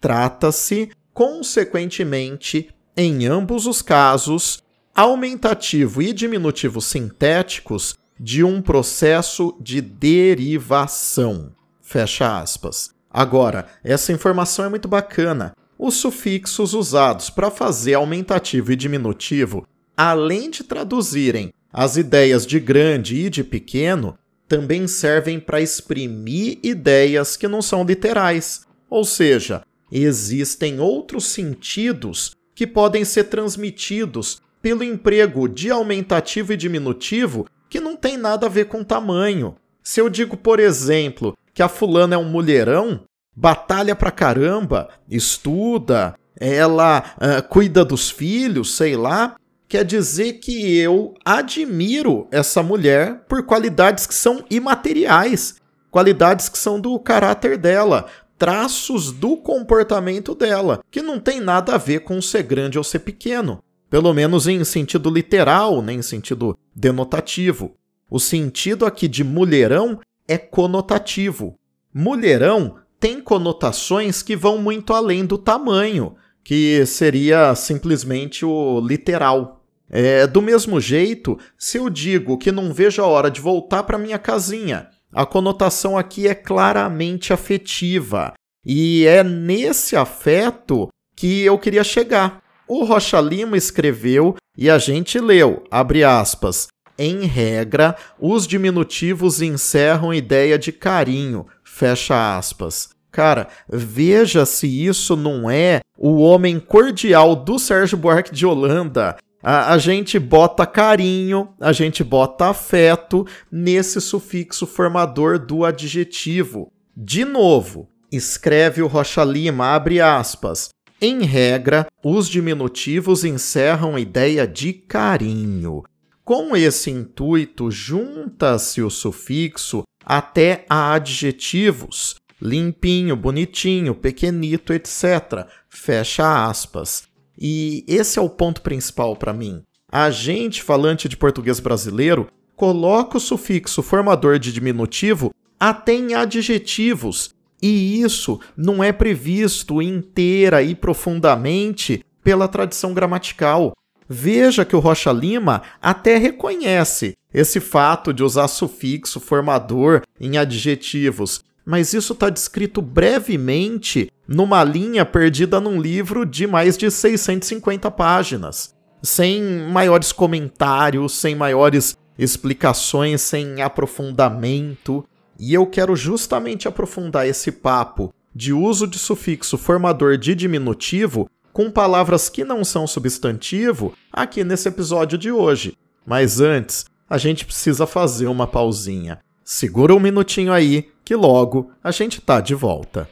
Trata-se, 0.00 0.90
consequentemente, 1.12 2.68
em 2.96 3.26
ambos 3.26 3.66
os 3.66 3.82
casos, 3.82 4.62
aumentativo 4.94 6.02
e 6.02 6.12
diminutivo 6.12 6.80
sintéticos 6.80 7.96
de 8.18 8.44
um 8.44 8.60
processo 8.60 9.56
de 9.60 9.80
derivação. 9.80 11.52
Fecha 11.80 12.38
aspas. 12.38 12.90
Agora, 13.10 13.66
essa 13.82 14.12
informação 14.12 14.64
é 14.64 14.68
muito 14.68 14.88
bacana. 14.88 15.54
Os 15.78 15.94
sufixos 15.96 16.74
usados 16.74 17.28
para 17.28 17.50
fazer 17.50 17.94
aumentativo 17.94 18.72
e 18.72 18.76
diminutivo, 18.76 19.66
além 19.96 20.50
de 20.50 20.64
traduzirem 20.64 21.52
as 21.72 21.96
ideias 21.96 22.46
de 22.46 22.60
grande 22.60 23.16
e 23.16 23.30
de 23.30 23.42
pequeno, 23.42 24.16
também 24.52 24.86
servem 24.86 25.40
para 25.40 25.62
exprimir 25.62 26.58
ideias 26.62 27.38
que 27.38 27.48
não 27.48 27.62
são 27.62 27.82
literais. 27.82 28.66
Ou 28.90 29.02
seja, 29.02 29.62
existem 29.90 30.78
outros 30.78 31.24
sentidos 31.24 32.32
que 32.54 32.66
podem 32.66 33.02
ser 33.02 33.24
transmitidos 33.24 34.42
pelo 34.60 34.84
emprego 34.84 35.48
de 35.48 35.70
aumentativo 35.70 36.52
e 36.52 36.56
diminutivo 36.58 37.46
que 37.70 37.80
não 37.80 37.96
tem 37.96 38.18
nada 38.18 38.44
a 38.44 38.50
ver 38.50 38.66
com 38.66 38.84
tamanho. 38.84 39.56
Se 39.82 40.02
eu 40.02 40.10
digo, 40.10 40.36
por 40.36 40.60
exemplo, 40.60 41.34
que 41.54 41.62
a 41.62 41.68
fulana 41.68 42.14
é 42.14 42.18
um 42.18 42.28
mulherão, 42.28 43.04
batalha 43.34 43.96
pra 43.96 44.10
caramba, 44.10 44.90
estuda, 45.08 46.14
ela 46.38 47.14
uh, 47.16 47.48
cuida 47.48 47.86
dos 47.86 48.10
filhos, 48.10 48.76
sei 48.76 48.96
lá, 48.96 49.34
quer 49.72 49.86
dizer 49.86 50.34
que 50.34 50.76
eu 50.76 51.14
admiro 51.24 52.28
essa 52.30 52.62
mulher 52.62 53.24
por 53.26 53.42
qualidades 53.42 54.06
que 54.06 54.12
são 54.12 54.44
imateriais, 54.50 55.54
qualidades 55.90 56.50
que 56.50 56.58
são 56.58 56.78
do 56.78 56.98
caráter 57.00 57.56
dela, 57.56 58.04
traços 58.36 59.10
do 59.10 59.34
comportamento 59.34 60.34
dela, 60.34 60.84
que 60.90 61.00
não 61.00 61.18
tem 61.18 61.40
nada 61.40 61.74
a 61.74 61.78
ver 61.78 62.00
com 62.00 62.20
ser 62.20 62.42
grande 62.42 62.76
ou 62.76 62.84
ser 62.84 62.98
pequeno, 62.98 63.64
pelo 63.88 64.12
menos 64.12 64.46
em 64.46 64.62
sentido 64.62 65.08
literal, 65.08 65.80
nem 65.80 66.00
em 66.00 66.02
sentido 66.02 66.54
denotativo. 66.76 67.74
O 68.10 68.20
sentido 68.20 68.84
aqui 68.84 69.08
de 69.08 69.24
mulherão 69.24 69.98
é 70.28 70.36
conotativo. 70.36 71.58
Mulherão 71.94 72.76
tem 73.00 73.22
conotações 73.22 74.22
que 74.22 74.36
vão 74.36 74.58
muito 74.58 74.92
além 74.92 75.24
do 75.24 75.38
tamanho, 75.38 76.14
que 76.44 76.84
seria 76.84 77.54
simplesmente 77.54 78.44
o 78.44 78.78
literal. 78.86 79.61
É, 79.92 80.26
do 80.26 80.40
mesmo 80.40 80.80
jeito, 80.80 81.38
se 81.58 81.76
eu 81.76 81.90
digo 81.90 82.38
que 82.38 82.50
não 82.50 82.72
vejo 82.72 83.02
a 83.02 83.06
hora 83.06 83.30
de 83.30 83.42
voltar 83.42 83.82
para 83.82 83.98
minha 83.98 84.18
casinha, 84.18 84.88
a 85.12 85.26
conotação 85.26 85.98
aqui 85.98 86.26
é 86.26 86.34
claramente 86.34 87.32
afetiva. 87.32 88.32
E 88.64 89.04
é 89.06 89.22
nesse 89.22 89.94
afeto 89.94 90.88
que 91.14 91.42
eu 91.42 91.58
queria 91.58 91.84
chegar. 91.84 92.40
O 92.66 92.84
Rocha 92.84 93.20
Lima 93.20 93.56
escreveu 93.56 94.36
e 94.56 94.70
a 94.70 94.78
gente 94.78 95.18
leu, 95.18 95.64
abre 95.70 96.02
aspas, 96.02 96.68
em 96.98 97.26
regra, 97.26 97.96
os 98.18 98.46
diminutivos 98.46 99.42
encerram 99.42 100.14
ideia 100.14 100.58
de 100.58 100.72
carinho. 100.72 101.46
Fecha 101.64 102.38
aspas. 102.38 102.90
Cara, 103.10 103.48
veja 103.68 104.46
se 104.46 104.66
isso 104.66 105.16
não 105.16 105.50
é 105.50 105.80
o 105.98 106.20
homem 106.20 106.58
cordial 106.58 107.36
do 107.36 107.58
Sérgio 107.58 107.98
Buarque 107.98 108.32
de 108.32 108.46
Holanda. 108.46 109.16
A, 109.42 109.72
a, 109.72 109.78
gente 109.78 110.18
bota 110.18 110.64
carinho, 110.64 111.48
a 111.60 111.72
gente 111.72 112.04
bota 112.04 112.50
afeto 112.50 113.26
nesse 113.50 114.00
sufixo 114.00 114.66
formador 114.66 115.38
do 115.38 115.64
adjetivo. 115.64 116.70
De 116.96 117.24
novo, 117.24 117.88
escreve 118.10 118.82
o 118.82 118.86
Rocha 118.86 119.24
Lima, 119.24 119.74
abre 119.74 120.00
aspas. 120.00 120.68
Em 121.00 121.24
regra, 121.24 121.88
os 122.04 122.28
diminutivos 122.28 123.24
encerram 123.24 123.96
a 123.96 124.00
ideia 124.00 124.46
de 124.46 124.72
carinho. 124.72 125.82
Com 126.24 126.56
esse 126.56 126.88
intuito, 126.90 127.68
junta-se 127.68 128.80
o 128.80 128.88
sufixo 128.88 129.82
até 130.04 130.64
a 130.68 130.92
adjetivos, 130.92 132.14
limpinho, 132.40 133.16
bonitinho, 133.16 133.92
pequenito, 133.92 134.72
etc. 134.72 135.48
Fecha 135.68 136.46
aspas. 136.46 137.10
E 137.38 137.84
esse 137.88 138.18
é 138.18 138.22
o 138.22 138.30
ponto 138.30 138.62
principal 138.62 139.16
para 139.16 139.32
mim. 139.32 139.62
A 139.90 140.10
gente, 140.10 140.62
falante 140.62 141.08
de 141.08 141.16
português 141.16 141.60
brasileiro, 141.60 142.28
coloca 142.56 143.16
o 143.16 143.20
sufixo 143.20 143.82
formador 143.82 144.38
de 144.38 144.52
diminutivo 144.52 145.34
até 145.58 145.94
em 145.94 146.14
adjetivos, 146.14 147.34
e 147.62 148.00
isso 148.00 148.40
não 148.56 148.82
é 148.82 148.90
previsto 148.90 149.80
inteira 149.80 150.62
e 150.62 150.74
profundamente 150.74 152.04
pela 152.24 152.48
tradição 152.48 152.92
gramatical. 152.92 153.72
Veja 154.08 154.64
que 154.64 154.74
o 154.74 154.80
Rocha 154.80 155.12
Lima 155.12 155.62
até 155.80 156.16
reconhece 156.16 157.16
esse 157.32 157.60
fato 157.60 158.12
de 158.12 158.22
usar 158.22 158.48
sufixo 158.48 159.20
formador 159.20 160.02
em 160.20 160.36
adjetivos, 160.36 161.44
mas 161.64 161.92
isso 161.92 162.12
está 162.12 162.28
descrito 162.28 162.82
brevemente 162.82 164.10
numa 164.26 164.64
linha 164.64 165.04
perdida 165.04 165.60
num 165.60 165.80
livro 165.80 166.24
de 166.24 166.46
mais 166.46 166.76
de 166.76 166.90
650 166.90 167.90
páginas, 167.90 168.74
sem 169.02 169.42
maiores 169.70 170.12
comentários, 170.12 171.12
sem 171.12 171.34
maiores 171.34 171.96
explicações, 172.18 173.20
sem 173.20 173.62
aprofundamento. 173.62 175.04
E 175.38 175.54
eu 175.54 175.66
quero 175.66 175.96
justamente 175.96 176.68
aprofundar 176.68 177.26
esse 177.26 177.50
papo 177.50 178.12
de 178.34 178.52
uso 178.52 178.86
de 178.86 178.98
sufixo 178.98 179.58
formador 179.58 180.16
de 180.16 180.34
diminutivo 180.34 181.28
com 181.52 181.70
palavras 181.70 182.28
que 182.28 182.44
não 182.44 182.64
são 182.64 182.86
substantivo 182.86 183.92
aqui 184.12 184.42
nesse 184.42 184.68
episódio 184.68 185.18
de 185.18 185.30
hoje. 185.30 185.76
Mas 186.06 186.40
antes, 186.40 186.86
a 187.08 187.18
gente 187.18 187.44
precisa 187.44 187.86
fazer 187.86 188.26
uma 188.26 188.46
pausinha. 188.46 189.20
Segura 189.44 189.94
um 189.94 190.00
minutinho 190.00 190.52
aí, 190.52 190.88
que 191.04 191.14
logo 191.14 191.70
a 191.82 191.90
gente 191.90 192.20
tá 192.20 192.40
de 192.40 192.54
volta. 192.54 193.08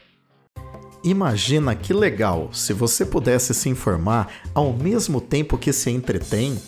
Imagina 1.02 1.75
que 1.75 1.94
legal 1.94 2.50
se 2.52 2.75
você 2.75 3.06
pudesse 3.06 3.54
se 3.54 3.68
informar 3.70 4.28
ao 4.54 4.73
mesmo 4.73 5.20
tempo 5.20 5.56
que 5.56 5.73
se 5.73 5.90
entretém. 5.90 6.61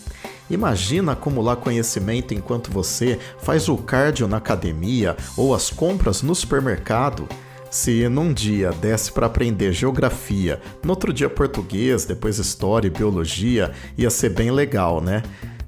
Imagina 0.49 1.11
acumular 1.11 1.55
conhecimento 1.57 2.33
enquanto 2.33 2.71
você 2.71 3.19
faz 3.39 3.69
o 3.69 3.77
cardio 3.77 4.27
na 4.27 4.37
academia 4.37 5.15
ou 5.37 5.53
as 5.53 5.69
compras 5.69 6.23
no 6.23 6.33
supermercado. 6.33 7.27
Se 7.69 8.07
num 8.07 8.33
dia 8.33 8.71
desse 8.71 9.11
para 9.11 9.27
aprender 9.27 9.71
geografia, 9.71 10.61
no 10.83 10.91
outro 10.91 11.13
dia 11.13 11.29
português, 11.29 12.05
depois 12.05 12.37
história 12.37 12.87
e 12.87 12.91
biologia, 12.91 13.71
ia 13.97 14.09
ser 14.09 14.29
bem 14.29 14.51
legal, 14.51 15.01
né? 15.01 15.23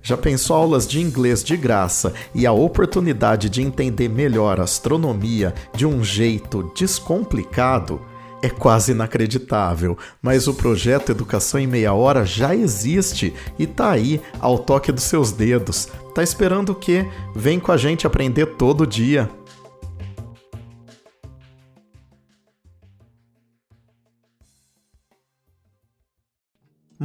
Já 0.06 0.16
pensou 0.16 0.56
aulas 0.56 0.88
de 0.88 1.02
inglês 1.02 1.44
de 1.44 1.58
graça 1.58 2.14
e 2.32 2.46
a 2.46 2.52
oportunidade 2.52 3.50
de 3.50 3.64
entender 3.64 4.08
melhor 4.08 4.62
astronomia 4.62 5.52
de 5.76 5.84
um 5.84 6.04
jeito 6.04 6.72
descomplicado? 6.78 8.00
É 8.40 8.48
quase 8.48 8.92
inacreditável, 8.92 9.98
mas 10.22 10.48
o 10.48 10.54
projeto 10.54 11.12
Educação 11.12 11.60
em 11.60 11.66
Meia 11.66 11.92
Hora 11.92 12.24
já 12.24 12.56
existe 12.56 13.34
e 13.58 13.66
tá 13.66 13.90
aí 13.90 14.22
ao 14.40 14.60
toque 14.60 14.92
dos 14.92 15.06
seus 15.06 15.32
dedos. 15.32 15.88
Tá 16.14 16.22
esperando 16.22 16.74
o 16.74 16.76
quê? 16.76 17.08
Vem 17.36 17.60
com 17.60 17.72
a 17.72 17.78
gente 17.78 18.06
aprender 18.06 18.46
todo 18.46 18.86
dia. 18.86 19.28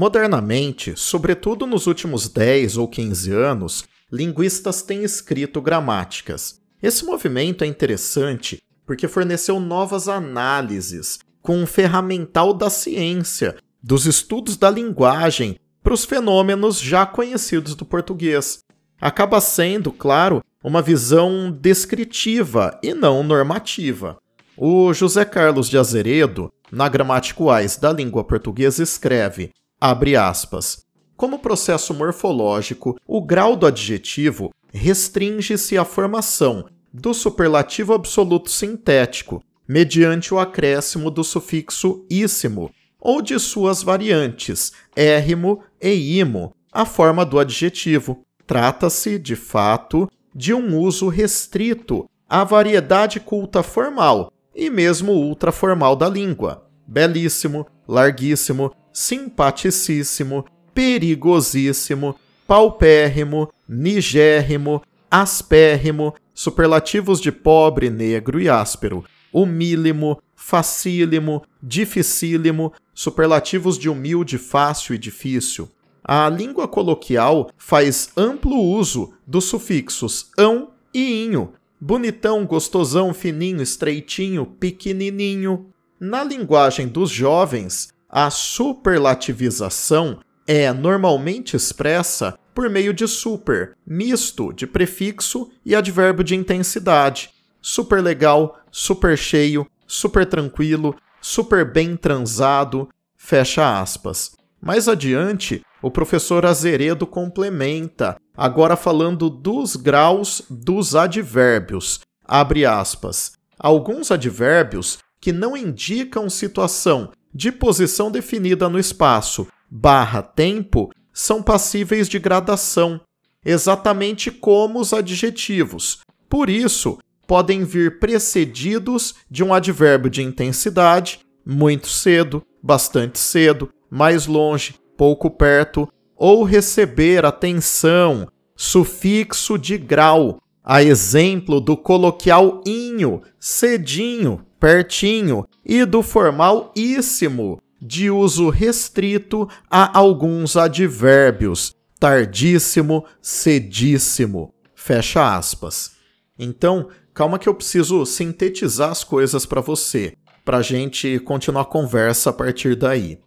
Modernamente, 0.00 0.94
sobretudo 0.96 1.66
nos 1.66 1.86
últimos 1.86 2.26
10 2.26 2.78
ou 2.78 2.88
15 2.88 3.32
anos, 3.32 3.84
linguistas 4.10 4.80
têm 4.80 5.04
escrito 5.04 5.60
gramáticas. 5.60 6.58
Esse 6.82 7.04
movimento 7.04 7.64
é 7.64 7.66
interessante 7.66 8.62
porque 8.86 9.06
forneceu 9.06 9.60
novas 9.60 10.08
análises 10.08 11.18
com 11.42 11.58
um 11.58 11.66
ferramental 11.66 12.54
da 12.54 12.70
ciência, 12.70 13.56
dos 13.82 14.06
estudos 14.06 14.56
da 14.56 14.70
linguagem, 14.70 15.58
para 15.82 15.92
os 15.92 16.06
fenômenos 16.06 16.80
já 16.80 17.04
conhecidos 17.04 17.74
do 17.74 17.84
português. 17.84 18.60
Acaba 18.98 19.38
sendo, 19.38 19.92
claro, 19.92 20.42
uma 20.64 20.80
visão 20.80 21.52
descritiva 21.52 22.80
e 22.82 22.94
não 22.94 23.22
normativa. 23.22 24.16
O 24.56 24.94
José 24.94 25.26
Carlos 25.26 25.68
de 25.68 25.76
Azeredo, 25.76 26.50
na 26.72 26.88
Gramática 26.88 27.44
Wise 27.44 27.78
da 27.78 27.92
língua 27.92 28.24
portuguesa, 28.24 28.82
escreve 28.82 29.50
Abre 29.80 30.14
aspas. 30.14 30.84
Como 31.16 31.38
processo 31.38 31.94
morfológico, 31.94 32.98
o 33.06 33.22
grau 33.22 33.56
do 33.56 33.66
adjetivo 33.66 34.52
restringe-se 34.72 35.78
à 35.78 35.84
formação 35.84 36.66
do 36.92 37.14
superlativo 37.14 37.94
absoluto 37.94 38.50
sintético, 38.50 39.42
mediante 39.66 40.34
o 40.34 40.38
acréscimo 40.38 41.10
do 41.10 41.24
sufixo 41.24 42.04
íssimo, 42.10 42.70
ou 43.00 43.22
de 43.22 43.38
suas 43.38 43.82
variantes, 43.82 44.72
érrimo 44.94 45.62
e 45.80 46.18
imo, 46.18 46.54
a 46.70 46.84
forma 46.84 47.24
do 47.24 47.38
adjetivo. 47.38 48.22
Trata-se, 48.46 49.18
de 49.18 49.36
fato, 49.36 50.10
de 50.34 50.52
um 50.52 50.76
uso 50.78 51.08
restrito 51.08 52.08
à 52.28 52.44
variedade 52.44 53.18
culta 53.18 53.62
formal 53.62 54.30
e 54.54 54.68
mesmo 54.68 55.12
ultraformal 55.12 55.96
da 55.96 56.08
língua. 56.08 56.66
Belíssimo, 56.86 57.66
larguíssimo, 57.88 58.72
simpaticíssimo, 58.92 60.44
perigosíssimo, 60.74 62.16
paupérrimo, 62.46 63.48
nigérrimo, 63.68 64.82
aspérrimo, 65.10 66.14
superlativos 66.34 67.20
de 67.20 67.30
pobre, 67.30 67.90
negro 67.90 68.40
e 68.40 68.48
áspero, 68.48 69.04
humílimo, 69.32 70.20
facílimo, 70.34 71.42
dificílimo, 71.62 72.72
superlativos 72.94 73.78
de 73.78 73.88
humilde, 73.88 74.38
fácil 74.38 74.94
e 74.94 74.98
difícil. 74.98 75.68
A 76.02 76.28
língua 76.28 76.66
coloquial 76.66 77.50
faz 77.56 78.10
amplo 78.16 78.56
uso 78.56 79.12
dos 79.26 79.44
sufixos 79.44 80.30
ão 80.36 80.70
e 80.92 81.24
inho, 81.24 81.52
bonitão, 81.80 82.44
gostosão, 82.44 83.14
fininho, 83.14 83.62
estreitinho, 83.62 84.44
pequenininho. 84.44 85.66
Na 86.00 86.24
linguagem 86.24 86.88
dos 86.88 87.10
jovens, 87.10 87.92
a 88.10 88.28
superlativização 88.28 90.18
é 90.46 90.72
normalmente 90.72 91.54
expressa 91.54 92.36
por 92.52 92.68
meio 92.68 92.92
de 92.92 93.06
super, 93.06 93.76
misto 93.86 94.52
de 94.52 94.66
prefixo 94.66 95.48
e 95.64 95.76
advérbio 95.76 96.24
de 96.24 96.34
intensidade. 96.34 97.30
Super 97.62 98.02
legal, 98.02 98.58
super 98.70 99.16
cheio, 99.16 99.64
super 99.86 100.26
tranquilo, 100.26 100.96
super 101.20 101.64
bem 101.64 101.96
transado, 101.96 102.88
fecha 103.16 103.80
aspas. 103.80 104.32
Mais 104.60 104.88
adiante, 104.88 105.62
o 105.80 105.90
professor 105.90 106.44
Azeredo 106.44 107.06
complementa, 107.06 108.16
agora 108.36 108.76
falando 108.76 109.30
dos 109.30 109.76
graus 109.76 110.42
dos 110.50 110.96
advérbios. 110.96 112.00
Abre 112.26 112.66
aspas. 112.66 113.32
Alguns 113.58 114.10
advérbios 114.10 114.98
que 115.20 115.32
não 115.32 115.56
indicam 115.56 116.28
situação 116.28 117.10
de 117.34 117.52
posição 117.52 118.10
definida 118.10 118.68
no 118.68 118.78
espaço 118.78 119.46
barra 119.70 120.22
tempo 120.22 120.90
são 121.12 121.42
passíveis 121.42 122.08
de 122.08 122.18
gradação, 122.18 123.00
exatamente 123.44 124.30
como 124.30 124.80
os 124.80 124.92
adjetivos. 124.92 126.00
Por 126.28 126.50
isso, 126.50 126.98
podem 127.26 127.64
vir 127.64 128.00
precedidos 128.00 129.14
de 129.30 129.44
um 129.44 129.54
advérbio 129.54 130.10
de 130.10 130.22
intensidade, 130.22 131.20
muito 131.46 131.88
cedo, 131.88 132.42
bastante 132.62 133.18
cedo, 133.18 133.70
mais 133.88 134.26
longe, 134.26 134.74
pouco 134.96 135.30
perto, 135.30 135.88
ou 136.16 136.42
receber 136.42 137.24
atenção, 137.24 138.28
sufixo 138.56 139.56
de 139.56 139.78
grau, 139.78 140.38
a 140.62 140.82
exemplo 140.82 141.60
do 141.60 141.76
coloquial 141.76 142.60
inho, 142.66 143.22
cedinho, 143.38 144.44
pertinho, 144.60 145.46
e 145.64 145.84
do 145.86 146.02
formal 146.02 146.72
íssimo, 146.76 147.58
de 147.80 148.10
uso 148.10 148.50
restrito 148.50 149.48
a 149.70 149.98
alguns 149.98 150.56
advérbios, 150.56 151.74
tardíssimo, 151.98 153.04
cedíssimo. 153.22 154.54
Fecha 154.74 155.34
aspas. 155.36 155.92
Então, 156.38 156.88
calma 157.14 157.38
que 157.38 157.48
eu 157.48 157.54
preciso 157.54 158.04
sintetizar 158.04 158.90
as 158.90 159.02
coisas 159.02 159.46
para 159.46 159.62
você, 159.62 160.12
para 160.44 160.58
a 160.58 160.62
gente 160.62 161.18
continuar 161.20 161.62
a 161.62 161.66
conversa 161.66 162.30
a 162.30 162.32
partir 162.32 162.76
daí. 162.76 163.18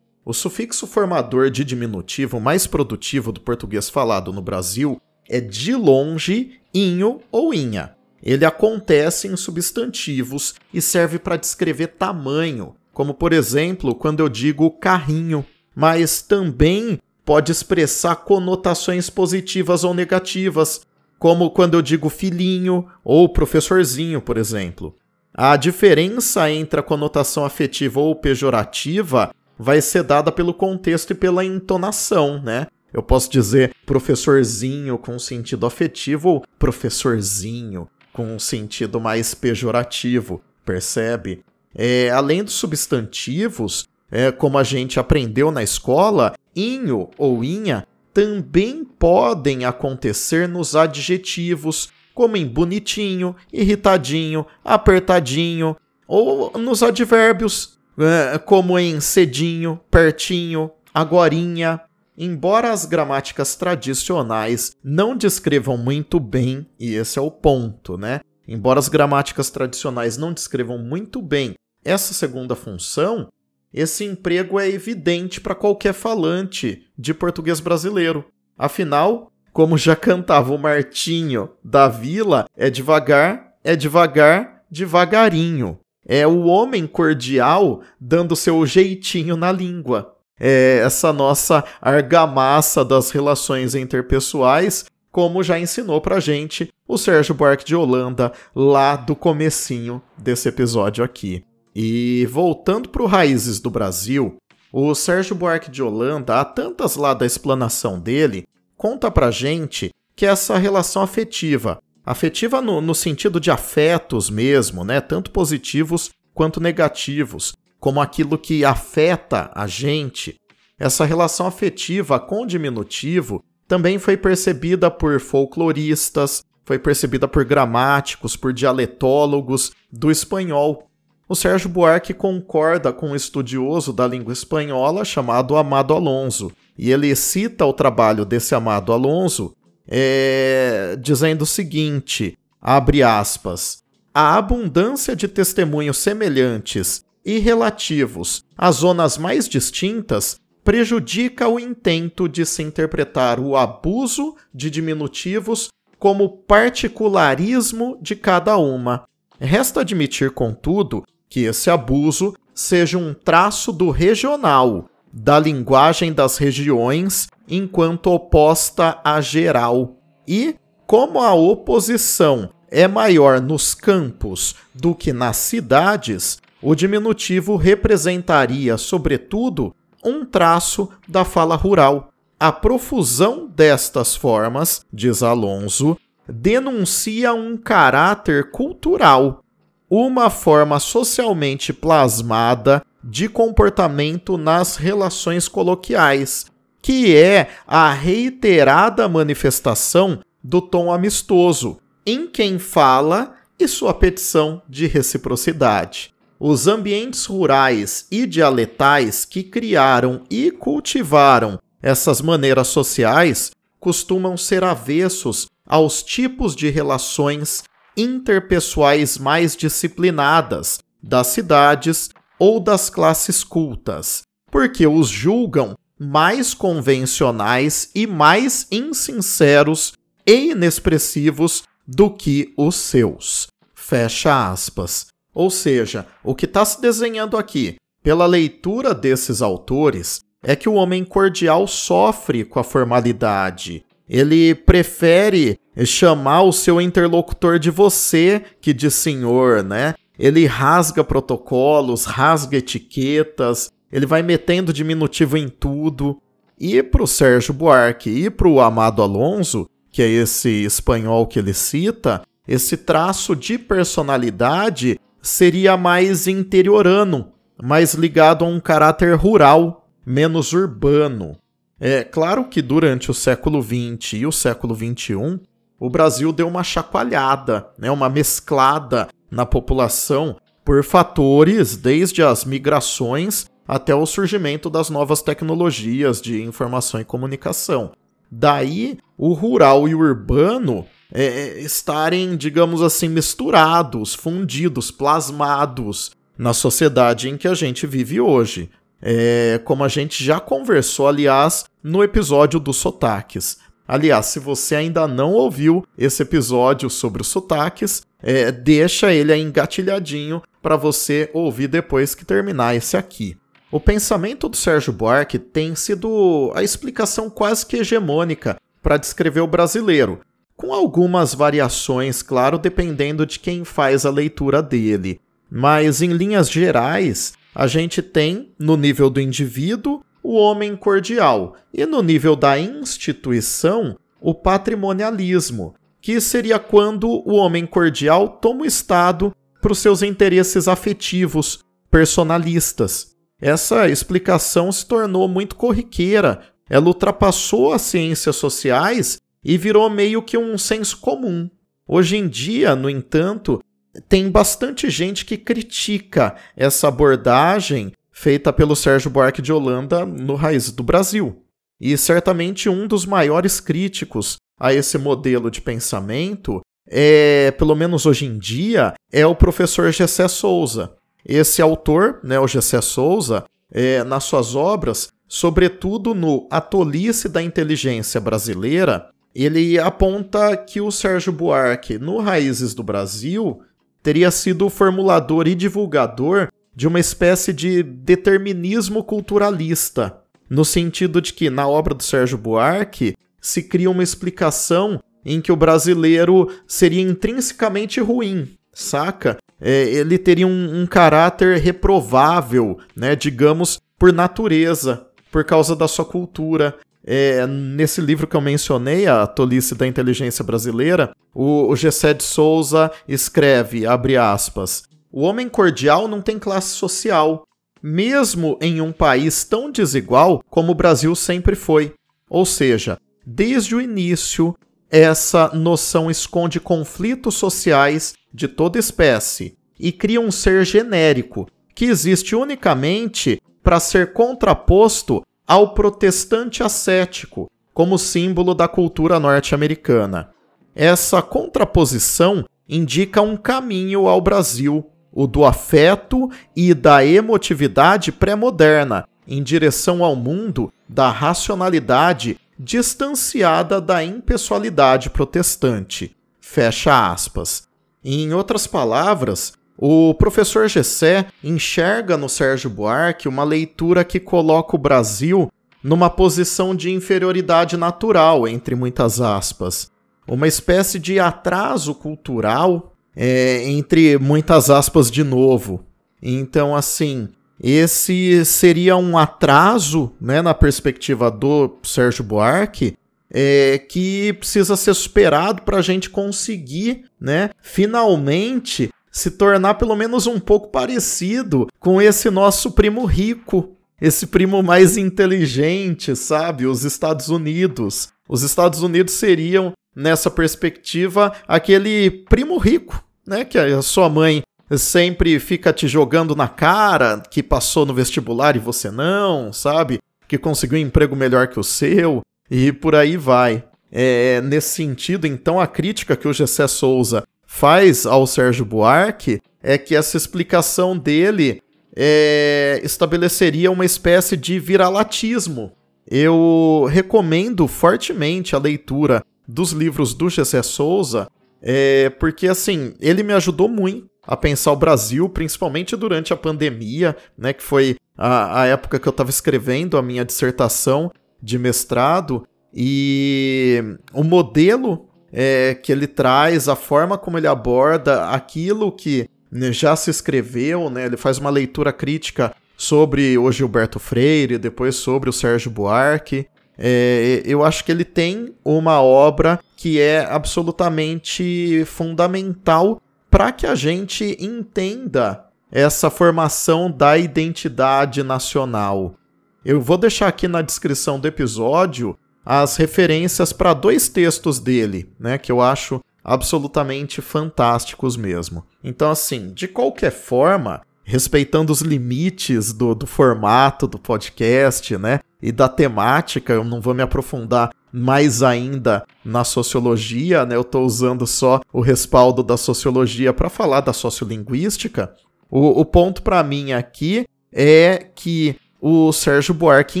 O 0.24 0.34
sufixo 0.34 0.86
formador 0.86 1.50
de 1.50 1.64
diminutivo 1.64 2.40
mais 2.40 2.66
produtivo 2.66 3.32
do 3.32 3.40
português 3.40 3.88
falado 3.88 4.32
no 4.32 4.42
Brasil 4.42 5.00
é 5.28 5.40
de 5.40 5.74
longe 5.74 6.60
inho 6.74 7.20
ou 7.30 7.54
inha. 7.54 7.95
Ele 8.26 8.44
acontece 8.44 9.28
em 9.28 9.36
substantivos 9.36 10.56
e 10.74 10.82
serve 10.82 11.16
para 11.16 11.36
descrever 11.36 11.86
tamanho, 11.86 12.74
como 12.92 13.14
por 13.14 13.32
exemplo 13.32 13.94
quando 13.94 14.18
eu 14.18 14.28
digo 14.28 14.68
carrinho, 14.68 15.46
mas 15.76 16.22
também 16.22 16.98
pode 17.24 17.52
expressar 17.52 18.16
conotações 18.16 19.08
positivas 19.08 19.84
ou 19.84 19.94
negativas, 19.94 20.80
como 21.20 21.52
quando 21.52 21.74
eu 21.74 21.82
digo 21.82 22.08
filhinho 22.08 22.88
ou 23.04 23.28
professorzinho, 23.28 24.20
por 24.20 24.36
exemplo. 24.36 24.96
A 25.32 25.56
diferença 25.56 26.50
entre 26.50 26.80
a 26.80 26.82
conotação 26.82 27.44
afetiva 27.44 28.00
ou 28.00 28.16
pejorativa 28.16 29.32
vai 29.56 29.80
ser 29.80 30.02
dada 30.02 30.32
pelo 30.32 30.52
contexto 30.52 31.12
e 31.12 31.14
pela 31.14 31.44
entonação, 31.44 32.42
né? 32.42 32.66
Eu 32.92 33.04
posso 33.04 33.30
dizer 33.30 33.72
professorzinho 33.86 34.98
com 34.98 35.16
sentido 35.16 35.64
afetivo 35.64 36.28
ou 36.28 36.44
professorzinho 36.58 37.88
com 38.16 38.34
um 38.34 38.38
sentido 38.38 38.98
mais 38.98 39.34
pejorativo, 39.34 40.40
percebe? 40.64 41.44
É, 41.74 42.08
além 42.08 42.42
dos 42.42 42.54
substantivos, 42.54 43.86
é, 44.10 44.32
como 44.32 44.56
a 44.56 44.64
gente 44.64 44.98
aprendeu 44.98 45.50
na 45.50 45.62
escola, 45.62 46.34
inho 46.54 47.10
ou 47.18 47.44
inha 47.44 47.86
também 48.14 48.82
podem 48.82 49.66
acontecer 49.66 50.48
nos 50.48 50.74
adjetivos, 50.74 51.90
como 52.14 52.38
em 52.38 52.46
bonitinho, 52.46 53.36
irritadinho, 53.52 54.46
apertadinho, 54.64 55.76
ou 56.08 56.50
nos 56.56 56.82
advérbios, 56.82 57.78
é, 57.98 58.38
como 58.38 58.78
em 58.78 58.98
cedinho, 58.98 59.78
pertinho, 59.90 60.70
agorinha. 60.94 61.82
Embora 62.16 62.72
as 62.72 62.86
gramáticas 62.86 63.54
tradicionais 63.56 64.74
não 64.82 65.16
descrevam 65.16 65.76
muito 65.76 66.18
bem, 66.18 66.66
e 66.78 66.94
esse 66.94 67.18
é 67.18 67.22
o 67.22 67.30
ponto, 67.30 67.98
né? 67.98 68.20
Embora 68.48 68.78
as 68.78 68.88
gramáticas 68.88 69.50
tradicionais 69.50 70.16
não 70.16 70.32
descrevam 70.32 70.78
muito 70.78 71.20
bem 71.20 71.54
essa 71.84 72.14
segunda 72.14 72.56
função, 72.56 73.28
esse 73.72 74.04
emprego 74.04 74.58
é 74.58 74.68
evidente 74.68 75.40
para 75.40 75.54
qualquer 75.54 75.92
falante 75.92 76.84
de 76.98 77.12
português 77.12 77.60
brasileiro. 77.60 78.24
Afinal, 78.56 79.30
como 79.52 79.76
já 79.76 79.94
cantava 79.94 80.52
o 80.52 80.58
Martinho 80.58 81.50
da 81.62 81.88
Vila, 81.88 82.46
é 82.56 82.70
devagar, 82.70 83.52
é 83.62 83.76
devagar, 83.76 84.62
devagarinho. 84.70 85.78
É 86.04 86.26
o 86.26 86.44
homem 86.44 86.86
cordial 86.86 87.82
dando 88.00 88.36
seu 88.36 88.64
jeitinho 88.64 89.36
na 89.36 89.52
língua. 89.52 90.15
É 90.38 90.80
essa 90.84 91.12
nossa 91.12 91.64
argamassa 91.80 92.84
das 92.84 93.10
relações 93.10 93.74
interpessoais, 93.74 94.84
como 95.10 95.42
já 95.42 95.58
ensinou 95.58 96.00
pra 96.00 96.20
gente 96.20 96.68
o 96.86 96.98
Sérgio 96.98 97.34
Buarque 97.34 97.64
de 97.64 97.74
Holanda 97.74 98.32
lá 98.54 98.96
do 98.96 99.16
comecinho 99.16 100.02
desse 100.18 100.48
episódio 100.48 101.02
aqui. 101.02 101.42
E 101.74 102.26
voltando 102.30 102.88
para 102.88 103.02
o 103.02 103.06
Raízes 103.06 103.60
do 103.60 103.70
Brasil, 103.70 104.36
o 104.72 104.94
Sérgio 104.94 105.34
Buarque 105.34 105.70
de 105.70 105.82
Holanda, 105.82 106.40
há 106.40 106.44
tantas 106.44 106.96
lá 106.96 107.14
da 107.14 107.24
explanação 107.24 107.98
dele, 107.98 108.46
conta 108.76 109.10
pra 109.10 109.30
gente 109.30 109.90
que 110.14 110.26
essa 110.26 110.58
relação 110.58 111.02
afetiva, 111.02 111.78
afetiva 112.04 112.60
no, 112.60 112.80
no 112.80 112.94
sentido 112.94 113.40
de 113.40 113.50
afetos 113.50 114.28
mesmo, 114.28 114.84
né, 114.84 115.00
tanto 115.00 115.30
positivos 115.30 116.10
quanto 116.34 116.60
negativos, 116.60 117.54
como 117.86 118.00
aquilo 118.00 118.36
que 118.36 118.64
afeta 118.64 119.48
a 119.54 119.68
gente, 119.68 120.34
essa 120.76 121.04
relação 121.04 121.46
afetiva 121.46 122.18
com 122.18 122.44
diminutivo 122.44 123.44
também 123.68 123.96
foi 123.96 124.16
percebida 124.16 124.90
por 124.90 125.20
folcloristas, 125.20 126.42
foi 126.64 126.80
percebida 126.80 127.28
por 127.28 127.44
gramáticos, 127.44 128.34
por 128.34 128.52
dialetólogos 128.52 129.70
do 129.88 130.10
espanhol, 130.10 130.88
o 131.28 131.36
Sérgio 131.36 131.70
Buarque 131.70 132.12
concorda 132.12 132.92
com 132.92 133.10
um 133.10 133.14
estudioso 133.14 133.92
da 133.92 134.04
língua 134.04 134.32
espanhola 134.32 135.04
chamado 135.04 135.56
Amado 135.56 135.94
Alonso, 135.94 136.50
e 136.76 136.90
ele 136.90 137.14
cita 137.14 137.64
o 137.64 137.72
trabalho 137.72 138.24
desse 138.24 138.52
Amado 138.52 138.92
Alonso 138.92 139.54
é, 139.86 140.96
dizendo 141.00 141.42
o 141.42 141.46
seguinte: 141.46 142.36
abre 142.60 143.04
aspas. 143.04 143.84
A 144.12 144.36
abundância 144.36 145.14
de 145.14 145.28
testemunhos 145.28 145.98
semelhantes 145.98 147.05
e 147.26 147.40
relativos 147.40 148.44
às 148.56 148.76
zonas 148.76 149.18
mais 149.18 149.48
distintas 149.48 150.38
prejudica 150.62 151.48
o 151.48 151.58
intento 151.58 152.28
de 152.28 152.46
se 152.46 152.62
interpretar 152.62 153.40
o 153.40 153.56
abuso 153.56 154.36
de 154.54 154.70
diminutivos 154.70 155.68
como 155.98 156.28
particularismo 156.28 157.98
de 158.00 158.14
cada 158.14 158.56
uma. 158.56 159.04
Resta 159.40 159.80
admitir, 159.80 160.30
contudo, 160.30 161.04
que 161.28 161.40
esse 161.40 161.68
abuso 161.68 162.34
seja 162.54 162.96
um 162.96 163.12
traço 163.12 163.72
do 163.72 163.90
regional, 163.90 164.88
da 165.12 165.38
linguagem 165.38 166.12
das 166.12 166.36
regiões, 166.36 167.28
enquanto 167.48 168.12
oposta 168.12 169.00
à 169.04 169.20
geral. 169.20 169.96
E, 170.26 170.56
como 170.86 171.20
a 171.20 171.34
oposição 171.34 172.50
é 172.70 172.86
maior 172.86 173.40
nos 173.40 173.74
campos 173.74 174.54
do 174.74 174.94
que 174.94 175.12
nas 175.12 175.36
cidades, 175.36 176.38
o 176.60 176.74
diminutivo 176.74 177.56
representaria, 177.56 178.76
sobretudo, 178.76 179.74
um 180.04 180.24
traço 180.24 180.88
da 181.06 181.24
fala 181.24 181.56
rural. 181.56 182.10
A 182.38 182.52
profusão 182.52 183.46
destas 183.46 184.14
formas, 184.14 184.82
diz 184.92 185.22
Alonso, 185.22 185.96
denuncia 186.28 187.32
um 187.32 187.56
caráter 187.56 188.50
cultural 188.50 189.42
uma 189.88 190.28
forma 190.30 190.80
socialmente 190.80 191.72
plasmada 191.72 192.82
de 193.02 193.28
comportamento 193.28 194.36
nas 194.36 194.76
relações 194.76 195.46
coloquiais, 195.46 196.46
que 196.82 197.16
é 197.16 197.48
a 197.66 197.92
reiterada 197.92 199.08
manifestação 199.08 200.20
do 200.42 200.60
tom 200.60 200.92
amistoso 200.92 201.78
em 202.04 202.26
quem 202.26 202.58
fala 202.58 203.34
e 203.58 203.66
sua 203.66 203.94
petição 203.94 204.60
de 204.68 204.86
reciprocidade. 204.86 206.15
Os 206.38 206.66
ambientes 206.66 207.24
rurais 207.24 208.06
e 208.10 208.26
dialetais 208.26 209.24
que 209.24 209.42
criaram 209.42 210.22
e 210.30 210.50
cultivaram 210.50 211.58
essas 211.82 212.20
maneiras 212.20 212.68
sociais 212.68 213.52
costumam 213.80 214.36
ser 214.36 214.62
avessos 214.62 215.46
aos 215.66 216.02
tipos 216.02 216.54
de 216.54 216.68
relações 216.68 217.62
interpessoais 217.96 219.16
mais 219.16 219.56
disciplinadas 219.56 220.78
das 221.02 221.28
cidades 221.28 222.10
ou 222.38 222.60
das 222.60 222.90
classes 222.90 223.42
cultas, 223.42 224.22
porque 224.50 224.86
os 224.86 225.08
julgam 225.08 225.74
mais 225.98 226.52
convencionais 226.52 227.90
e 227.94 228.06
mais 228.06 228.66
insinceros 228.70 229.94
e 230.26 230.50
inexpressivos 230.50 231.62
do 231.86 232.10
que 232.10 232.52
os 232.56 232.74
seus. 232.74 233.46
Fecha 233.74 234.50
aspas. 234.50 235.06
Ou 235.36 235.50
seja, 235.50 236.06
o 236.24 236.34
que 236.34 236.46
está 236.46 236.64
se 236.64 236.80
desenhando 236.80 237.36
aqui, 237.36 237.76
pela 238.02 238.24
leitura 238.24 238.94
desses 238.94 239.42
autores, 239.42 240.20
é 240.42 240.56
que 240.56 240.66
o 240.66 240.72
homem 240.72 241.04
cordial 241.04 241.66
sofre 241.66 242.42
com 242.42 242.58
a 242.58 242.64
formalidade, 242.64 243.84
ele 244.08 244.54
prefere 244.54 245.58
chamar 245.84 246.40
o 246.42 246.52
seu 246.52 246.80
interlocutor 246.80 247.58
de 247.58 247.70
você 247.70 248.42
que 248.62 248.72
de 248.72 248.90
senhor, 248.90 249.62
né? 249.62 249.94
Ele 250.18 250.46
rasga 250.46 251.04
protocolos, 251.04 252.06
rasga 252.06 252.56
etiquetas, 252.56 253.70
ele 253.92 254.06
vai 254.06 254.22
metendo 254.22 254.72
diminutivo 254.72 255.36
em 255.36 255.50
tudo. 255.50 256.18
E 256.58 256.82
pro 256.82 257.06
Sérgio 257.06 257.52
Buarque 257.52 258.08
e 258.08 258.30
pro 258.30 258.58
Amado 258.60 259.02
Alonso, 259.02 259.68
que 259.92 260.00
é 260.00 260.08
esse 260.08 260.64
espanhol 260.64 261.26
que 261.26 261.38
ele 261.38 261.52
cita, 261.52 262.22
esse 262.48 262.78
traço 262.78 263.36
de 263.36 263.58
personalidade 263.58 264.98
seria 265.26 265.76
mais 265.76 266.28
interiorano, 266.28 267.32
mais 267.60 267.94
ligado 267.94 268.44
a 268.44 268.48
um 268.48 268.60
caráter 268.60 269.16
rural, 269.16 269.88
menos 270.04 270.52
urbano. 270.52 271.36
É 271.80 272.04
claro 272.04 272.44
que 272.44 272.62
durante 272.62 273.10
o 273.10 273.14
século 273.14 273.60
XX 273.60 274.12
e 274.14 274.26
o 274.26 274.30
século 274.30 274.74
XXI, 274.74 275.40
o 275.80 275.90
Brasil 275.90 276.32
deu 276.32 276.46
uma 276.46 276.62
chacoalhada, 276.62 277.66
né, 277.76 277.90
uma 277.90 278.08
mesclada 278.08 279.08
na 279.30 279.44
população 279.44 280.36
por 280.64 280.84
fatores 280.84 281.76
desde 281.76 282.22
as 282.22 282.44
migrações 282.44 283.46
até 283.66 283.94
o 283.94 284.06
surgimento 284.06 284.70
das 284.70 284.90
novas 284.90 285.22
tecnologias 285.22 286.20
de 286.22 286.40
informação 286.40 287.00
e 287.00 287.04
comunicação. 287.04 287.90
Daí, 288.30 288.98
o 289.18 289.32
rural 289.32 289.88
e 289.88 289.94
o 289.94 289.98
urbano 289.98 290.86
é 291.12 291.60
estarem, 291.60 292.36
digamos 292.36 292.82
assim, 292.82 293.08
misturados, 293.08 294.14
fundidos, 294.14 294.90
plasmados 294.90 296.10
na 296.36 296.52
sociedade 296.52 297.28
em 297.28 297.36
que 297.36 297.48
a 297.48 297.54
gente 297.54 297.86
vive 297.86 298.20
hoje 298.20 298.70
é, 299.00 299.60
como 299.64 299.84
a 299.84 299.88
gente 299.88 300.22
já 300.24 300.40
conversou, 300.40 301.08
aliás, 301.08 301.64
no 301.82 302.02
episódio 302.02 302.58
dos 302.58 302.76
sotaques. 302.76 303.58
Aliás, 303.86 304.26
se 304.26 304.40
você 304.40 304.74
ainda 304.74 305.06
não 305.06 305.32
ouviu 305.32 305.86
esse 305.96 306.22
episódio 306.22 306.90
sobre 306.90 307.22
os 307.22 307.28
sotaques, 307.28 308.02
é, 308.20 308.50
deixa 308.50 309.12
ele 309.12 309.32
aí 309.32 309.40
engatilhadinho 309.40 310.42
para 310.60 310.76
você 310.76 311.30
ouvir 311.32 311.68
depois 311.68 312.14
que 312.14 312.24
terminar 312.24 312.74
esse 312.74 312.96
aqui. 312.96 313.36
O 313.70 313.78
pensamento 313.78 314.48
do 314.48 314.56
Sérgio 314.56 314.92
Buarque 314.92 315.38
tem 315.38 315.74
sido 315.74 316.50
a 316.54 316.62
explicação 316.62 317.30
quase 317.30 317.64
que 317.64 317.76
hegemônica 317.76 318.56
para 318.82 318.96
descrever 318.96 319.40
o 319.40 319.46
brasileiro, 319.46 320.20
com 320.56 320.72
algumas 320.72 321.34
variações, 321.34 322.22
claro, 322.22 322.58
dependendo 322.58 323.26
de 323.26 323.38
quem 323.38 323.64
faz 323.64 324.06
a 324.06 324.10
leitura 324.10 324.62
dele. 324.62 325.20
Mas, 325.50 326.02
em 326.02 326.10
linhas 326.10 326.50
gerais, 326.50 327.34
a 327.54 327.66
gente 327.66 328.00
tem, 328.02 328.52
no 328.58 328.76
nível 328.76 329.10
do 329.10 329.20
indivíduo, 329.20 330.02
o 330.22 330.34
homem 330.34 330.74
cordial, 330.74 331.54
e 331.72 331.84
no 331.86 332.02
nível 332.02 332.34
da 332.34 332.58
instituição, 332.58 333.96
o 334.20 334.34
patrimonialismo, 334.34 335.74
que 336.00 336.20
seria 336.20 336.58
quando 336.58 337.08
o 337.08 337.34
homem 337.34 337.66
cordial 337.66 338.28
toma 338.28 338.62
o 338.62 338.66
Estado 338.66 339.34
para 339.60 339.72
os 339.72 339.78
seus 339.78 340.02
interesses 340.02 340.66
afetivos, 340.66 341.60
personalistas. 341.90 343.14
Essa 343.40 343.88
explicação 343.88 344.72
se 344.72 344.86
tornou 344.86 345.28
muito 345.28 345.54
corriqueira 345.54 346.40
ela 346.68 346.86
ultrapassou 346.86 347.72
as 347.72 347.82
ciências 347.82 348.36
sociais 348.36 349.18
e 349.44 349.56
virou 349.56 349.88
meio 349.88 350.22
que 350.22 350.36
um 350.36 350.56
senso 350.58 350.98
comum. 350.98 351.50
Hoje 351.86 352.16
em 352.16 352.28
dia, 352.28 352.74
no 352.74 352.90
entanto, 352.90 353.62
tem 354.08 354.30
bastante 354.30 354.90
gente 354.90 355.24
que 355.24 355.36
critica 355.36 356.36
essa 356.56 356.88
abordagem 356.88 357.92
feita 358.10 358.52
pelo 358.52 358.74
Sérgio 358.74 359.10
Buarque 359.10 359.42
de 359.42 359.52
Holanda 359.52 360.04
no 360.04 360.34
Raiz 360.34 360.70
do 360.70 360.82
Brasil. 360.82 361.42
E 361.80 361.96
certamente 361.96 362.68
um 362.68 362.86
dos 362.86 363.04
maiores 363.04 363.60
críticos 363.60 364.36
a 364.58 364.72
esse 364.72 364.96
modelo 364.96 365.50
de 365.50 365.60
pensamento 365.60 366.62
é, 366.88 367.50
pelo 367.52 367.74
menos 367.74 368.06
hoje 368.06 368.26
em 368.26 368.38
dia, 368.38 368.94
é 369.12 369.26
o 369.26 369.34
professor 369.34 369.90
Gessé 369.92 370.28
Souza. 370.28 370.92
Esse 371.24 371.60
autor, 371.60 372.20
né, 372.22 372.38
o 372.38 372.46
Gessé 372.46 372.80
Souza, 372.80 373.44
é, 373.70 374.04
nas 374.04 374.24
suas 374.24 374.54
obras, 374.54 375.08
sobretudo 375.26 376.14
no 376.14 376.46
A 376.50 376.60
Tolice 376.60 377.28
da 377.28 377.42
Inteligência 377.42 378.20
Brasileira, 378.20 379.08
ele 379.44 379.78
aponta 379.78 380.56
que 380.56 380.80
o 380.80 380.90
Sérgio 380.90 381.32
Buarque, 381.32 381.98
no 381.98 382.18
Raízes 382.18 382.74
do 382.74 382.82
Brasil, 382.82 383.60
teria 384.02 384.30
sido 384.30 384.66
o 384.66 384.70
formulador 384.70 385.46
e 385.46 385.54
divulgador 385.54 386.48
de 386.74 386.86
uma 386.86 387.00
espécie 387.00 387.52
de 387.52 387.82
determinismo 387.82 389.02
culturalista, 389.02 390.22
no 390.48 390.64
sentido 390.64 391.20
de 391.20 391.32
que, 391.32 391.50
na 391.50 391.66
obra 391.66 391.94
do 391.94 392.02
Sérgio 392.02 392.38
Buarque, 392.38 393.14
se 393.40 393.62
cria 393.62 393.90
uma 393.90 394.02
explicação 394.02 395.00
em 395.24 395.40
que 395.40 395.50
o 395.50 395.56
brasileiro 395.56 396.48
seria 396.66 397.02
intrinsecamente 397.02 398.00
ruim, 398.00 398.48
saca? 398.72 399.38
É, 399.60 399.84
ele 399.84 400.18
teria 400.18 400.46
um, 400.46 400.82
um 400.82 400.86
caráter 400.86 401.58
reprovável, 401.58 402.78
né, 402.94 403.16
digamos, 403.16 403.80
por 403.98 404.12
natureza, 404.12 405.06
por 405.32 405.44
causa 405.44 405.74
da 405.74 405.88
sua 405.88 406.04
cultura. 406.04 406.76
É, 407.08 407.46
nesse 407.46 408.00
livro 408.00 408.26
que 408.26 408.34
eu 408.34 408.40
mencionei, 408.40 409.06
A 409.06 409.24
Tolice 409.28 409.76
da 409.76 409.86
Inteligência 409.86 410.42
Brasileira, 410.42 411.14
o, 411.32 411.68
o 411.68 411.76
Gessé 411.76 412.12
de 412.12 412.24
Souza 412.24 412.90
escreve, 413.06 413.86
abre 413.86 414.16
aspas, 414.16 414.82
o 415.12 415.22
homem 415.22 415.48
cordial 415.48 416.08
não 416.08 416.20
tem 416.20 416.36
classe 416.36 416.74
social, 416.74 417.46
mesmo 417.80 418.58
em 418.60 418.80
um 418.80 418.90
país 418.90 419.44
tão 419.44 419.70
desigual 419.70 420.42
como 420.50 420.72
o 420.72 420.74
Brasil 420.74 421.14
sempre 421.14 421.54
foi. 421.54 421.94
Ou 422.28 422.44
seja, 422.44 422.98
desde 423.24 423.76
o 423.76 423.80
início, 423.80 424.56
essa 424.90 425.48
noção 425.54 426.10
esconde 426.10 426.58
conflitos 426.58 427.36
sociais 427.36 428.14
de 428.34 428.48
toda 428.48 428.80
espécie 428.80 429.56
e 429.78 429.92
cria 429.92 430.20
um 430.20 430.32
ser 430.32 430.64
genérico 430.64 431.46
que 431.72 431.84
existe 431.84 432.34
unicamente 432.34 433.40
para 433.62 433.78
ser 433.78 434.12
contraposto 434.12 435.22
ao 435.46 435.74
protestante 435.74 436.62
ascético, 436.62 437.50
como 437.72 437.98
símbolo 437.98 438.54
da 438.54 438.66
cultura 438.66 439.20
norte-americana. 439.20 440.30
Essa 440.74 441.22
contraposição 441.22 442.44
indica 442.68 443.22
um 443.22 443.36
caminho 443.36 444.08
ao 444.08 444.20
Brasil, 444.20 444.90
o 445.12 445.26
do 445.26 445.44
afeto 445.44 446.30
e 446.54 446.74
da 446.74 447.04
emotividade 447.04 448.10
pré-moderna, 448.10 449.08
em 449.26 449.42
direção 449.42 450.04
ao 450.04 450.16
mundo 450.16 450.72
da 450.88 451.10
racionalidade 451.10 452.38
distanciada 452.58 453.80
da 453.80 454.02
impessoalidade 454.02 455.10
protestante. 455.10 456.16
Fecha 456.40 457.10
aspas. 457.12 457.66
Em 458.04 458.32
outras 458.32 458.66
palavras, 458.66 459.52
o 459.78 460.14
professor 460.14 460.68
Gessé 460.68 461.26
enxerga 461.44 462.16
no 462.16 462.28
Sérgio 462.28 462.70
Buarque 462.70 463.28
uma 463.28 463.44
leitura 463.44 464.04
que 464.04 464.18
coloca 464.18 464.74
o 464.74 464.78
Brasil 464.78 465.52
numa 465.82 466.08
posição 466.08 466.74
de 466.74 466.90
inferioridade 466.90 467.76
natural, 467.76 468.48
entre 468.48 468.74
muitas 468.74 469.20
aspas. 469.20 469.90
Uma 470.26 470.48
espécie 470.48 470.98
de 470.98 471.20
atraso 471.20 471.94
cultural, 471.94 472.92
é, 473.14 473.68
entre 473.68 474.18
muitas 474.18 474.70
aspas 474.70 475.10
de 475.10 475.22
novo. 475.22 475.84
Então, 476.20 476.74
assim, 476.74 477.28
esse 477.62 478.44
seria 478.44 478.96
um 478.96 479.16
atraso, 479.16 480.12
né, 480.20 480.42
na 480.42 480.54
perspectiva 480.54 481.30
do 481.30 481.76
Sérgio 481.82 482.24
Buarque, 482.24 482.96
é, 483.30 483.78
que 483.78 484.32
precisa 484.34 484.76
ser 484.76 484.94
superado 484.94 485.62
para 485.62 485.78
a 485.78 485.82
gente 485.82 486.10
conseguir, 486.10 487.04
né, 487.20 487.50
finalmente 487.60 488.90
se 489.16 489.30
tornar 489.30 489.76
pelo 489.76 489.96
menos 489.96 490.26
um 490.26 490.38
pouco 490.38 490.68
parecido 490.68 491.68
com 491.80 492.02
esse 492.02 492.28
nosso 492.28 492.72
primo 492.72 493.06
rico, 493.06 493.74
esse 493.98 494.26
primo 494.26 494.62
mais 494.62 494.98
inteligente, 494.98 496.14
sabe? 496.14 496.66
Os 496.66 496.84
Estados 496.84 497.30
Unidos. 497.30 498.10
Os 498.28 498.42
Estados 498.42 498.82
Unidos 498.82 499.14
seriam, 499.14 499.72
nessa 499.94 500.30
perspectiva, 500.30 501.32
aquele 501.48 502.10
primo 502.10 502.58
rico, 502.58 503.02
né? 503.26 503.42
Que 503.42 503.56
a 503.56 503.80
sua 503.80 504.10
mãe 504.10 504.42
sempre 504.76 505.40
fica 505.40 505.72
te 505.72 505.88
jogando 505.88 506.36
na 506.36 506.46
cara 506.46 507.22
que 507.30 507.42
passou 507.42 507.86
no 507.86 507.94
vestibular 507.94 508.54
e 508.54 508.58
você 508.58 508.90
não, 508.90 509.50
sabe? 509.50 509.98
Que 510.28 510.36
conseguiu 510.36 510.76
um 510.76 510.82
emprego 510.82 511.16
melhor 511.16 511.48
que 511.48 511.58
o 511.58 511.64
seu 511.64 512.20
e 512.50 512.70
por 512.70 512.94
aí 512.94 513.16
vai. 513.16 513.64
É, 513.90 514.42
nesse 514.42 514.74
sentido, 514.74 515.26
então, 515.26 515.58
a 515.58 515.66
crítica 515.66 516.16
que 516.16 516.28
o 516.28 516.34
Gessé 516.34 516.68
Souza 516.68 517.24
faz 517.56 518.04
ao 518.04 518.26
Sérgio 518.26 518.66
Buarque 518.66 519.40
é 519.62 519.78
que 519.78 519.96
essa 519.96 520.18
explicação 520.18 520.96
dele 520.96 521.62
é, 521.96 522.78
estabeleceria 522.84 523.70
uma 523.70 523.84
espécie 523.84 524.36
de 524.36 524.58
viralatismo. 524.58 525.72
Eu 526.06 526.86
recomendo 526.90 527.66
fortemente 527.66 528.54
a 528.54 528.58
leitura 528.58 529.24
dos 529.48 529.72
livros 529.72 530.12
do 530.12 530.28
Gessé 530.28 530.62
Souza, 530.62 531.28
é, 531.62 532.10
porque 532.10 532.46
assim, 532.46 532.92
ele 533.00 533.22
me 533.22 533.32
ajudou 533.32 533.68
muito 533.68 534.06
a 534.26 534.36
pensar 534.36 534.72
o 534.72 534.76
Brasil, 534.76 535.26
principalmente 535.26 535.96
durante 535.96 536.34
a 536.34 536.36
pandemia, 536.36 537.16
né, 537.38 537.54
que 537.54 537.62
foi 537.62 537.96
a, 538.18 538.60
a 538.60 538.66
época 538.66 538.98
que 538.98 539.08
eu 539.08 539.10
estava 539.10 539.30
escrevendo 539.30 539.96
a 539.96 540.02
minha 540.02 540.26
dissertação 540.26 541.10
de 541.42 541.58
mestrado, 541.58 542.46
e 542.74 543.82
o 544.12 544.22
modelo 544.22 545.08
é, 545.38 545.74
que 545.74 545.92
ele 545.92 546.06
traz, 546.06 546.66
a 546.66 546.74
forma 546.74 547.18
como 547.18 547.36
ele 547.36 547.46
aborda 547.46 548.30
aquilo 548.30 548.90
que 548.90 549.28
né, 549.52 549.70
já 549.70 549.94
se 549.94 550.08
escreveu, 550.08 550.88
né, 550.88 551.04
ele 551.04 551.18
faz 551.18 551.36
uma 551.36 551.50
leitura 551.50 551.92
crítica 551.92 552.56
sobre 552.74 553.36
o 553.36 553.52
Gilberto 553.52 553.98
Freire, 553.98 554.56
depois 554.56 554.96
sobre 554.96 555.28
o 555.28 555.32
Sérgio 555.34 555.70
Buarque. 555.70 556.46
É, 556.78 557.42
eu 557.44 557.62
acho 557.62 557.84
que 557.84 557.92
ele 557.92 558.04
tem 558.04 558.54
uma 558.64 559.02
obra 559.02 559.60
que 559.76 560.00
é 560.00 560.24
absolutamente 560.24 561.84
fundamental 561.84 563.00
para 563.30 563.52
que 563.52 563.66
a 563.66 563.74
gente 563.74 564.38
entenda 564.40 565.44
essa 565.70 566.08
formação 566.08 566.90
da 566.90 567.18
identidade 567.18 568.22
nacional. 568.22 569.14
Eu 569.62 569.82
vou 569.82 569.98
deixar 569.98 570.28
aqui 570.28 570.48
na 570.48 570.62
descrição 570.62 571.20
do 571.20 571.28
episódio 571.28 572.16
as 572.46 572.76
referências 572.76 573.52
para 573.52 573.74
dois 573.74 574.08
textos 574.08 574.60
dele, 574.60 575.10
né, 575.18 575.36
que 575.36 575.50
eu 575.50 575.60
acho 575.60 576.00
absolutamente 576.22 577.20
fantásticos 577.20 578.16
mesmo. 578.16 578.64
Então, 578.84 579.10
assim, 579.10 579.52
de 579.52 579.66
qualquer 579.66 580.12
forma, 580.12 580.82
respeitando 581.02 581.72
os 581.72 581.80
limites 581.80 582.72
do, 582.72 582.94
do 582.94 583.06
formato 583.06 583.88
do 583.88 583.98
podcast, 583.98 584.96
né, 584.96 585.18
e 585.42 585.50
da 585.50 585.68
temática, 585.68 586.52
eu 586.52 586.64
não 586.64 586.80
vou 586.80 586.94
me 586.94 587.02
aprofundar 587.02 587.70
mais 587.92 588.42
ainda 588.42 589.04
na 589.24 589.44
sociologia, 589.44 590.44
né? 590.44 590.56
Eu 590.56 590.62
estou 590.62 590.84
usando 590.84 591.26
só 591.26 591.60
o 591.72 591.80
respaldo 591.80 592.42
da 592.42 592.56
sociologia 592.56 593.32
para 593.32 593.48
falar 593.48 593.80
da 593.80 593.92
sociolinguística. 593.92 595.14
O, 595.50 595.80
o 595.80 595.84
ponto 595.84 596.22
para 596.22 596.42
mim 596.42 596.72
aqui 596.72 597.26
é 597.52 598.06
que 598.14 598.56
o 598.80 599.12
Sérgio 599.12 599.54
Buarque, 599.54 600.00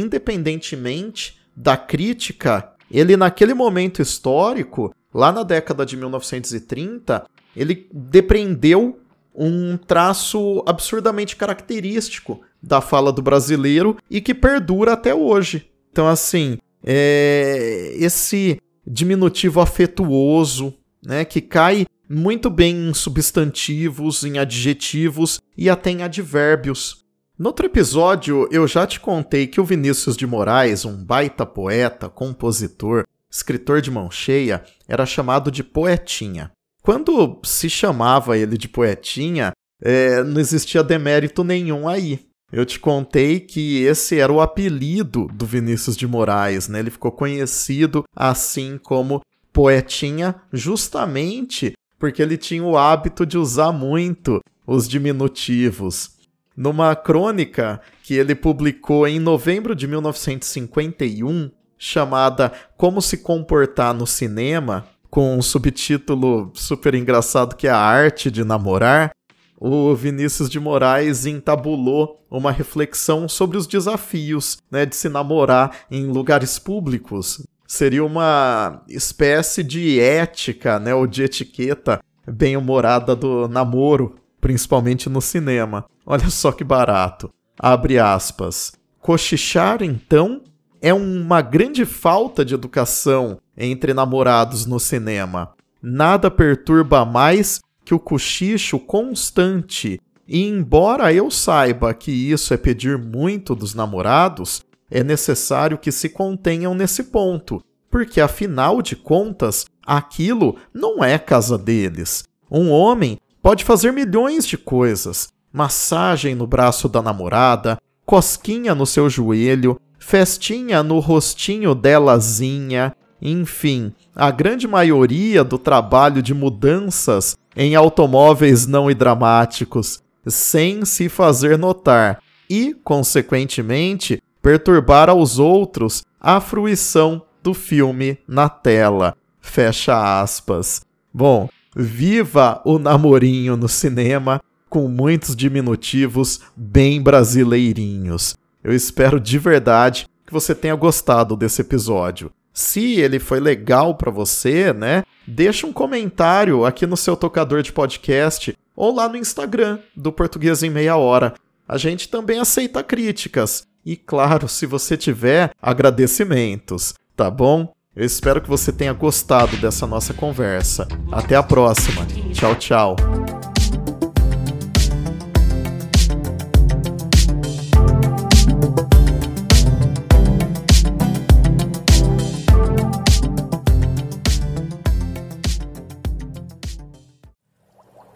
independentemente 0.00 1.35
da 1.56 1.76
crítica, 1.76 2.72
ele 2.90 3.16
naquele 3.16 3.54
momento 3.54 4.02
histórico, 4.02 4.94
lá 5.12 5.32
na 5.32 5.42
década 5.42 5.86
de 5.86 5.96
1930, 5.96 7.26
ele 7.56 7.88
depreendeu 7.92 9.00
um 9.34 9.76
traço 9.76 10.62
absurdamente 10.66 11.36
característico 11.36 12.40
da 12.62 12.80
fala 12.80 13.12
do 13.12 13.22
brasileiro 13.22 13.96
e 14.10 14.20
que 14.20 14.34
perdura 14.34 14.92
até 14.92 15.14
hoje. 15.14 15.70
Então, 15.90 16.06
assim, 16.06 16.58
é, 16.84 17.94
esse 17.96 18.60
diminutivo 18.86 19.60
afetuoso, 19.60 20.74
né, 21.04 21.24
que 21.24 21.40
cai 21.40 21.86
muito 22.08 22.48
bem 22.48 22.88
em 22.88 22.94
substantivos, 22.94 24.24
em 24.24 24.38
adjetivos 24.38 25.40
e 25.56 25.68
até 25.68 25.90
em 25.90 26.02
advérbios. 26.02 27.04
No 27.38 27.48
outro 27.50 27.66
episódio, 27.66 28.48
eu 28.50 28.66
já 28.66 28.86
te 28.86 28.98
contei 28.98 29.46
que 29.46 29.60
o 29.60 29.64
Vinícius 29.64 30.16
de 30.16 30.26
Moraes, 30.26 30.86
um 30.86 30.96
baita 31.04 31.44
poeta, 31.44 32.08
compositor, 32.08 33.04
escritor 33.30 33.82
de 33.82 33.90
mão 33.90 34.10
cheia, 34.10 34.64
era 34.88 35.04
chamado 35.04 35.50
de 35.50 35.62
poetinha. 35.62 36.50
Quando 36.82 37.38
se 37.44 37.68
chamava 37.68 38.38
ele 38.38 38.56
de 38.56 38.68
poetinha, 38.68 39.52
é, 39.82 40.22
não 40.22 40.40
existia 40.40 40.82
demérito 40.82 41.44
nenhum 41.44 41.86
aí. 41.86 42.26
Eu 42.50 42.64
te 42.64 42.80
contei 42.80 43.38
que 43.38 43.82
esse 43.82 44.18
era 44.18 44.32
o 44.32 44.40
apelido 44.40 45.26
do 45.26 45.44
Vinícius 45.44 45.94
de 45.94 46.06
Moraes, 46.06 46.68
né? 46.68 46.78
Ele 46.78 46.90
ficou 46.90 47.12
conhecido 47.12 48.02
assim 48.14 48.78
como 48.82 49.20
Poetinha 49.52 50.36
justamente 50.52 51.72
porque 51.98 52.22
ele 52.22 52.38
tinha 52.38 52.62
o 52.62 52.78
hábito 52.78 53.26
de 53.26 53.36
usar 53.36 53.72
muito 53.72 54.40
os 54.66 54.88
diminutivos. 54.88 56.15
Numa 56.56 56.96
crônica 56.96 57.80
que 58.02 58.14
ele 58.14 58.34
publicou 58.34 59.06
em 59.06 59.18
novembro 59.18 59.74
de 59.74 59.86
1951, 59.86 61.50
chamada 61.76 62.50
Como 62.76 63.02
se 63.02 63.18
comportar 63.18 63.92
no 63.92 64.06
cinema, 64.06 64.86
com 65.10 65.36
um 65.36 65.42
subtítulo 65.42 66.50
super 66.54 66.94
engraçado 66.94 67.56
que 67.56 67.66
é 67.66 67.70
A 67.70 67.78
Arte 67.78 68.30
de 68.30 68.44
Namorar, 68.44 69.12
o 69.58 69.94
Vinícius 69.94 70.50
de 70.50 70.60
Moraes 70.60 71.24
entabulou 71.24 72.20
uma 72.30 72.52
reflexão 72.52 73.28
sobre 73.28 73.56
os 73.56 73.66
desafios 73.66 74.58
né, 74.70 74.84
de 74.84 74.94
se 74.94 75.08
namorar 75.08 75.74
em 75.90 76.06
lugares 76.06 76.58
públicos. 76.58 77.42
Seria 77.66 78.04
uma 78.04 78.82
espécie 78.88 79.62
de 79.62 79.98
ética, 79.98 80.78
né, 80.78 80.94
ou 80.94 81.06
de 81.06 81.22
etiqueta 81.22 82.00
bem-humorada 82.26 83.16
do 83.16 83.48
namoro, 83.48 84.16
principalmente 84.40 85.08
no 85.08 85.20
cinema. 85.20 85.86
Olha 86.06 86.30
só 86.30 86.52
que 86.52 86.62
barato. 86.62 87.30
Abre 87.58 87.98
aspas. 87.98 88.72
Cochichar, 89.00 89.82
então, 89.82 90.42
é 90.80 90.94
uma 90.94 91.42
grande 91.42 91.84
falta 91.84 92.44
de 92.44 92.54
educação 92.54 93.38
entre 93.56 93.92
namorados 93.92 94.66
no 94.66 94.78
cinema. 94.78 95.52
Nada 95.82 96.30
perturba 96.30 97.04
mais 97.04 97.60
que 97.84 97.94
o 97.94 97.98
cochicho 97.98 98.78
constante. 98.78 100.00
E 100.28 100.42
embora 100.44 101.12
eu 101.12 101.30
saiba 101.30 101.94
que 101.94 102.10
isso 102.10 102.52
é 102.52 102.56
pedir 102.56 102.98
muito 102.98 103.54
dos 103.54 103.74
namorados, 103.74 104.62
é 104.90 105.02
necessário 105.02 105.78
que 105.78 105.92
se 105.92 106.08
contenham 106.08 106.74
nesse 106.74 107.04
ponto, 107.04 107.62
porque 107.90 108.20
afinal 108.20 108.82
de 108.82 108.96
contas, 108.96 109.66
aquilo 109.86 110.56
não 110.74 111.02
é 111.02 111.18
casa 111.18 111.56
deles. 111.56 112.24
Um 112.50 112.70
homem 112.70 113.18
pode 113.42 113.64
fazer 113.64 113.92
milhões 113.92 114.46
de 114.46 114.58
coisas: 114.58 115.28
massagem 115.56 116.34
no 116.34 116.46
braço 116.46 116.86
da 116.86 117.00
namorada, 117.00 117.78
cosquinha 118.04 118.74
no 118.74 118.84
seu 118.84 119.08
joelho, 119.08 119.80
festinha 119.98 120.82
no 120.82 120.98
rostinho 120.98 121.74
delazinha, 121.74 122.94
enfim, 123.22 123.90
a 124.14 124.30
grande 124.30 124.68
maioria 124.68 125.42
do 125.42 125.56
trabalho 125.56 126.20
de 126.20 126.34
mudanças 126.34 127.38
em 127.56 127.74
automóveis 127.74 128.66
não 128.66 128.90
hidramáticos, 128.90 130.02
sem 130.26 130.84
se 130.84 131.08
fazer 131.08 131.56
notar 131.56 132.20
e, 132.50 132.74
consequentemente, 132.84 134.22
perturbar 134.42 135.08
aos 135.08 135.38
outros 135.38 136.04
a 136.20 136.38
fruição 136.38 137.22
do 137.42 137.54
filme 137.54 138.18
na 138.28 138.50
tela. 138.50 139.16
Fecha 139.40 140.20
aspas. 140.20 140.82
Bom, 141.14 141.48
viva 141.74 142.60
o 142.62 142.78
namorinho 142.78 143.56
no 143.56 143.68
cinema 143.70 144.38
com 144.68 144.88
muitos 144.88 145.34
diminutivos 145.34 146.40
bem 146.56 147.00
brasileirinhos. 147.00 148.36
Eu 148.62 148.72
espero 148.74 149.20
de 149.20 149.38
verdade 149.38 150.08
que 150.26 150.32
você 150.32 150.54
tenha 150.54 150.74
gostado 150.74 151.36
desse 151.36 151.60
episódio. 151.60 152.30
Se 152.52 152.98
ele 152.98 153.18
foi 153.18 153.38
legal 153.38 153.94
para 153.94 154.10
você, 154.10 154.72
né? 154.72 155.04
Deixa 155.26 155.66
um 155.66 155.72
comentário 155.72 156.64
aqui 156.64 156.86
no 156.86 156.96
seu 156.96 157.16
tocador 157.16 157.62
de 157.62 157.72
podcast 157.72 158.56
ou 158.74 158.94
lá 158.94 159.08
no 159.08 159.16
Instagram 159.16 159.78
do 159.94 160.10
Português 160.10 160.62
em 160.62 160.70
Meia 160.70 160.96
Hora. 160.96 161.34
A 161.68 161.78
gente 161.78 162.08
também 162.08 162.38
aceita 162.38 162.82
críticas 162.82 163.66
e, 163.84 163.96
claro, 163.96 164.48
se 164.48 164.66
você 164.66 164.96
tiver, 164.96 165.52
agradecimentos, 165.62 166.94
tá 167.16 167.30
bom? 167.30 167.72
Eu 167.94 168.04
espero 168.04 168.42
que 168.42 168.48
você 168.48 168.72
tenha 168.72 168.92
gostado 168.92 169.56
dessa 169.56 169.86
nossa 169.86 170.12
conversa. 170.12 170.86
Até 171.10 171.34
a 171.34 171.42
próxima. 171.42 172.06
Tchau, 172.32 172.54
tchau. 172.56 172.96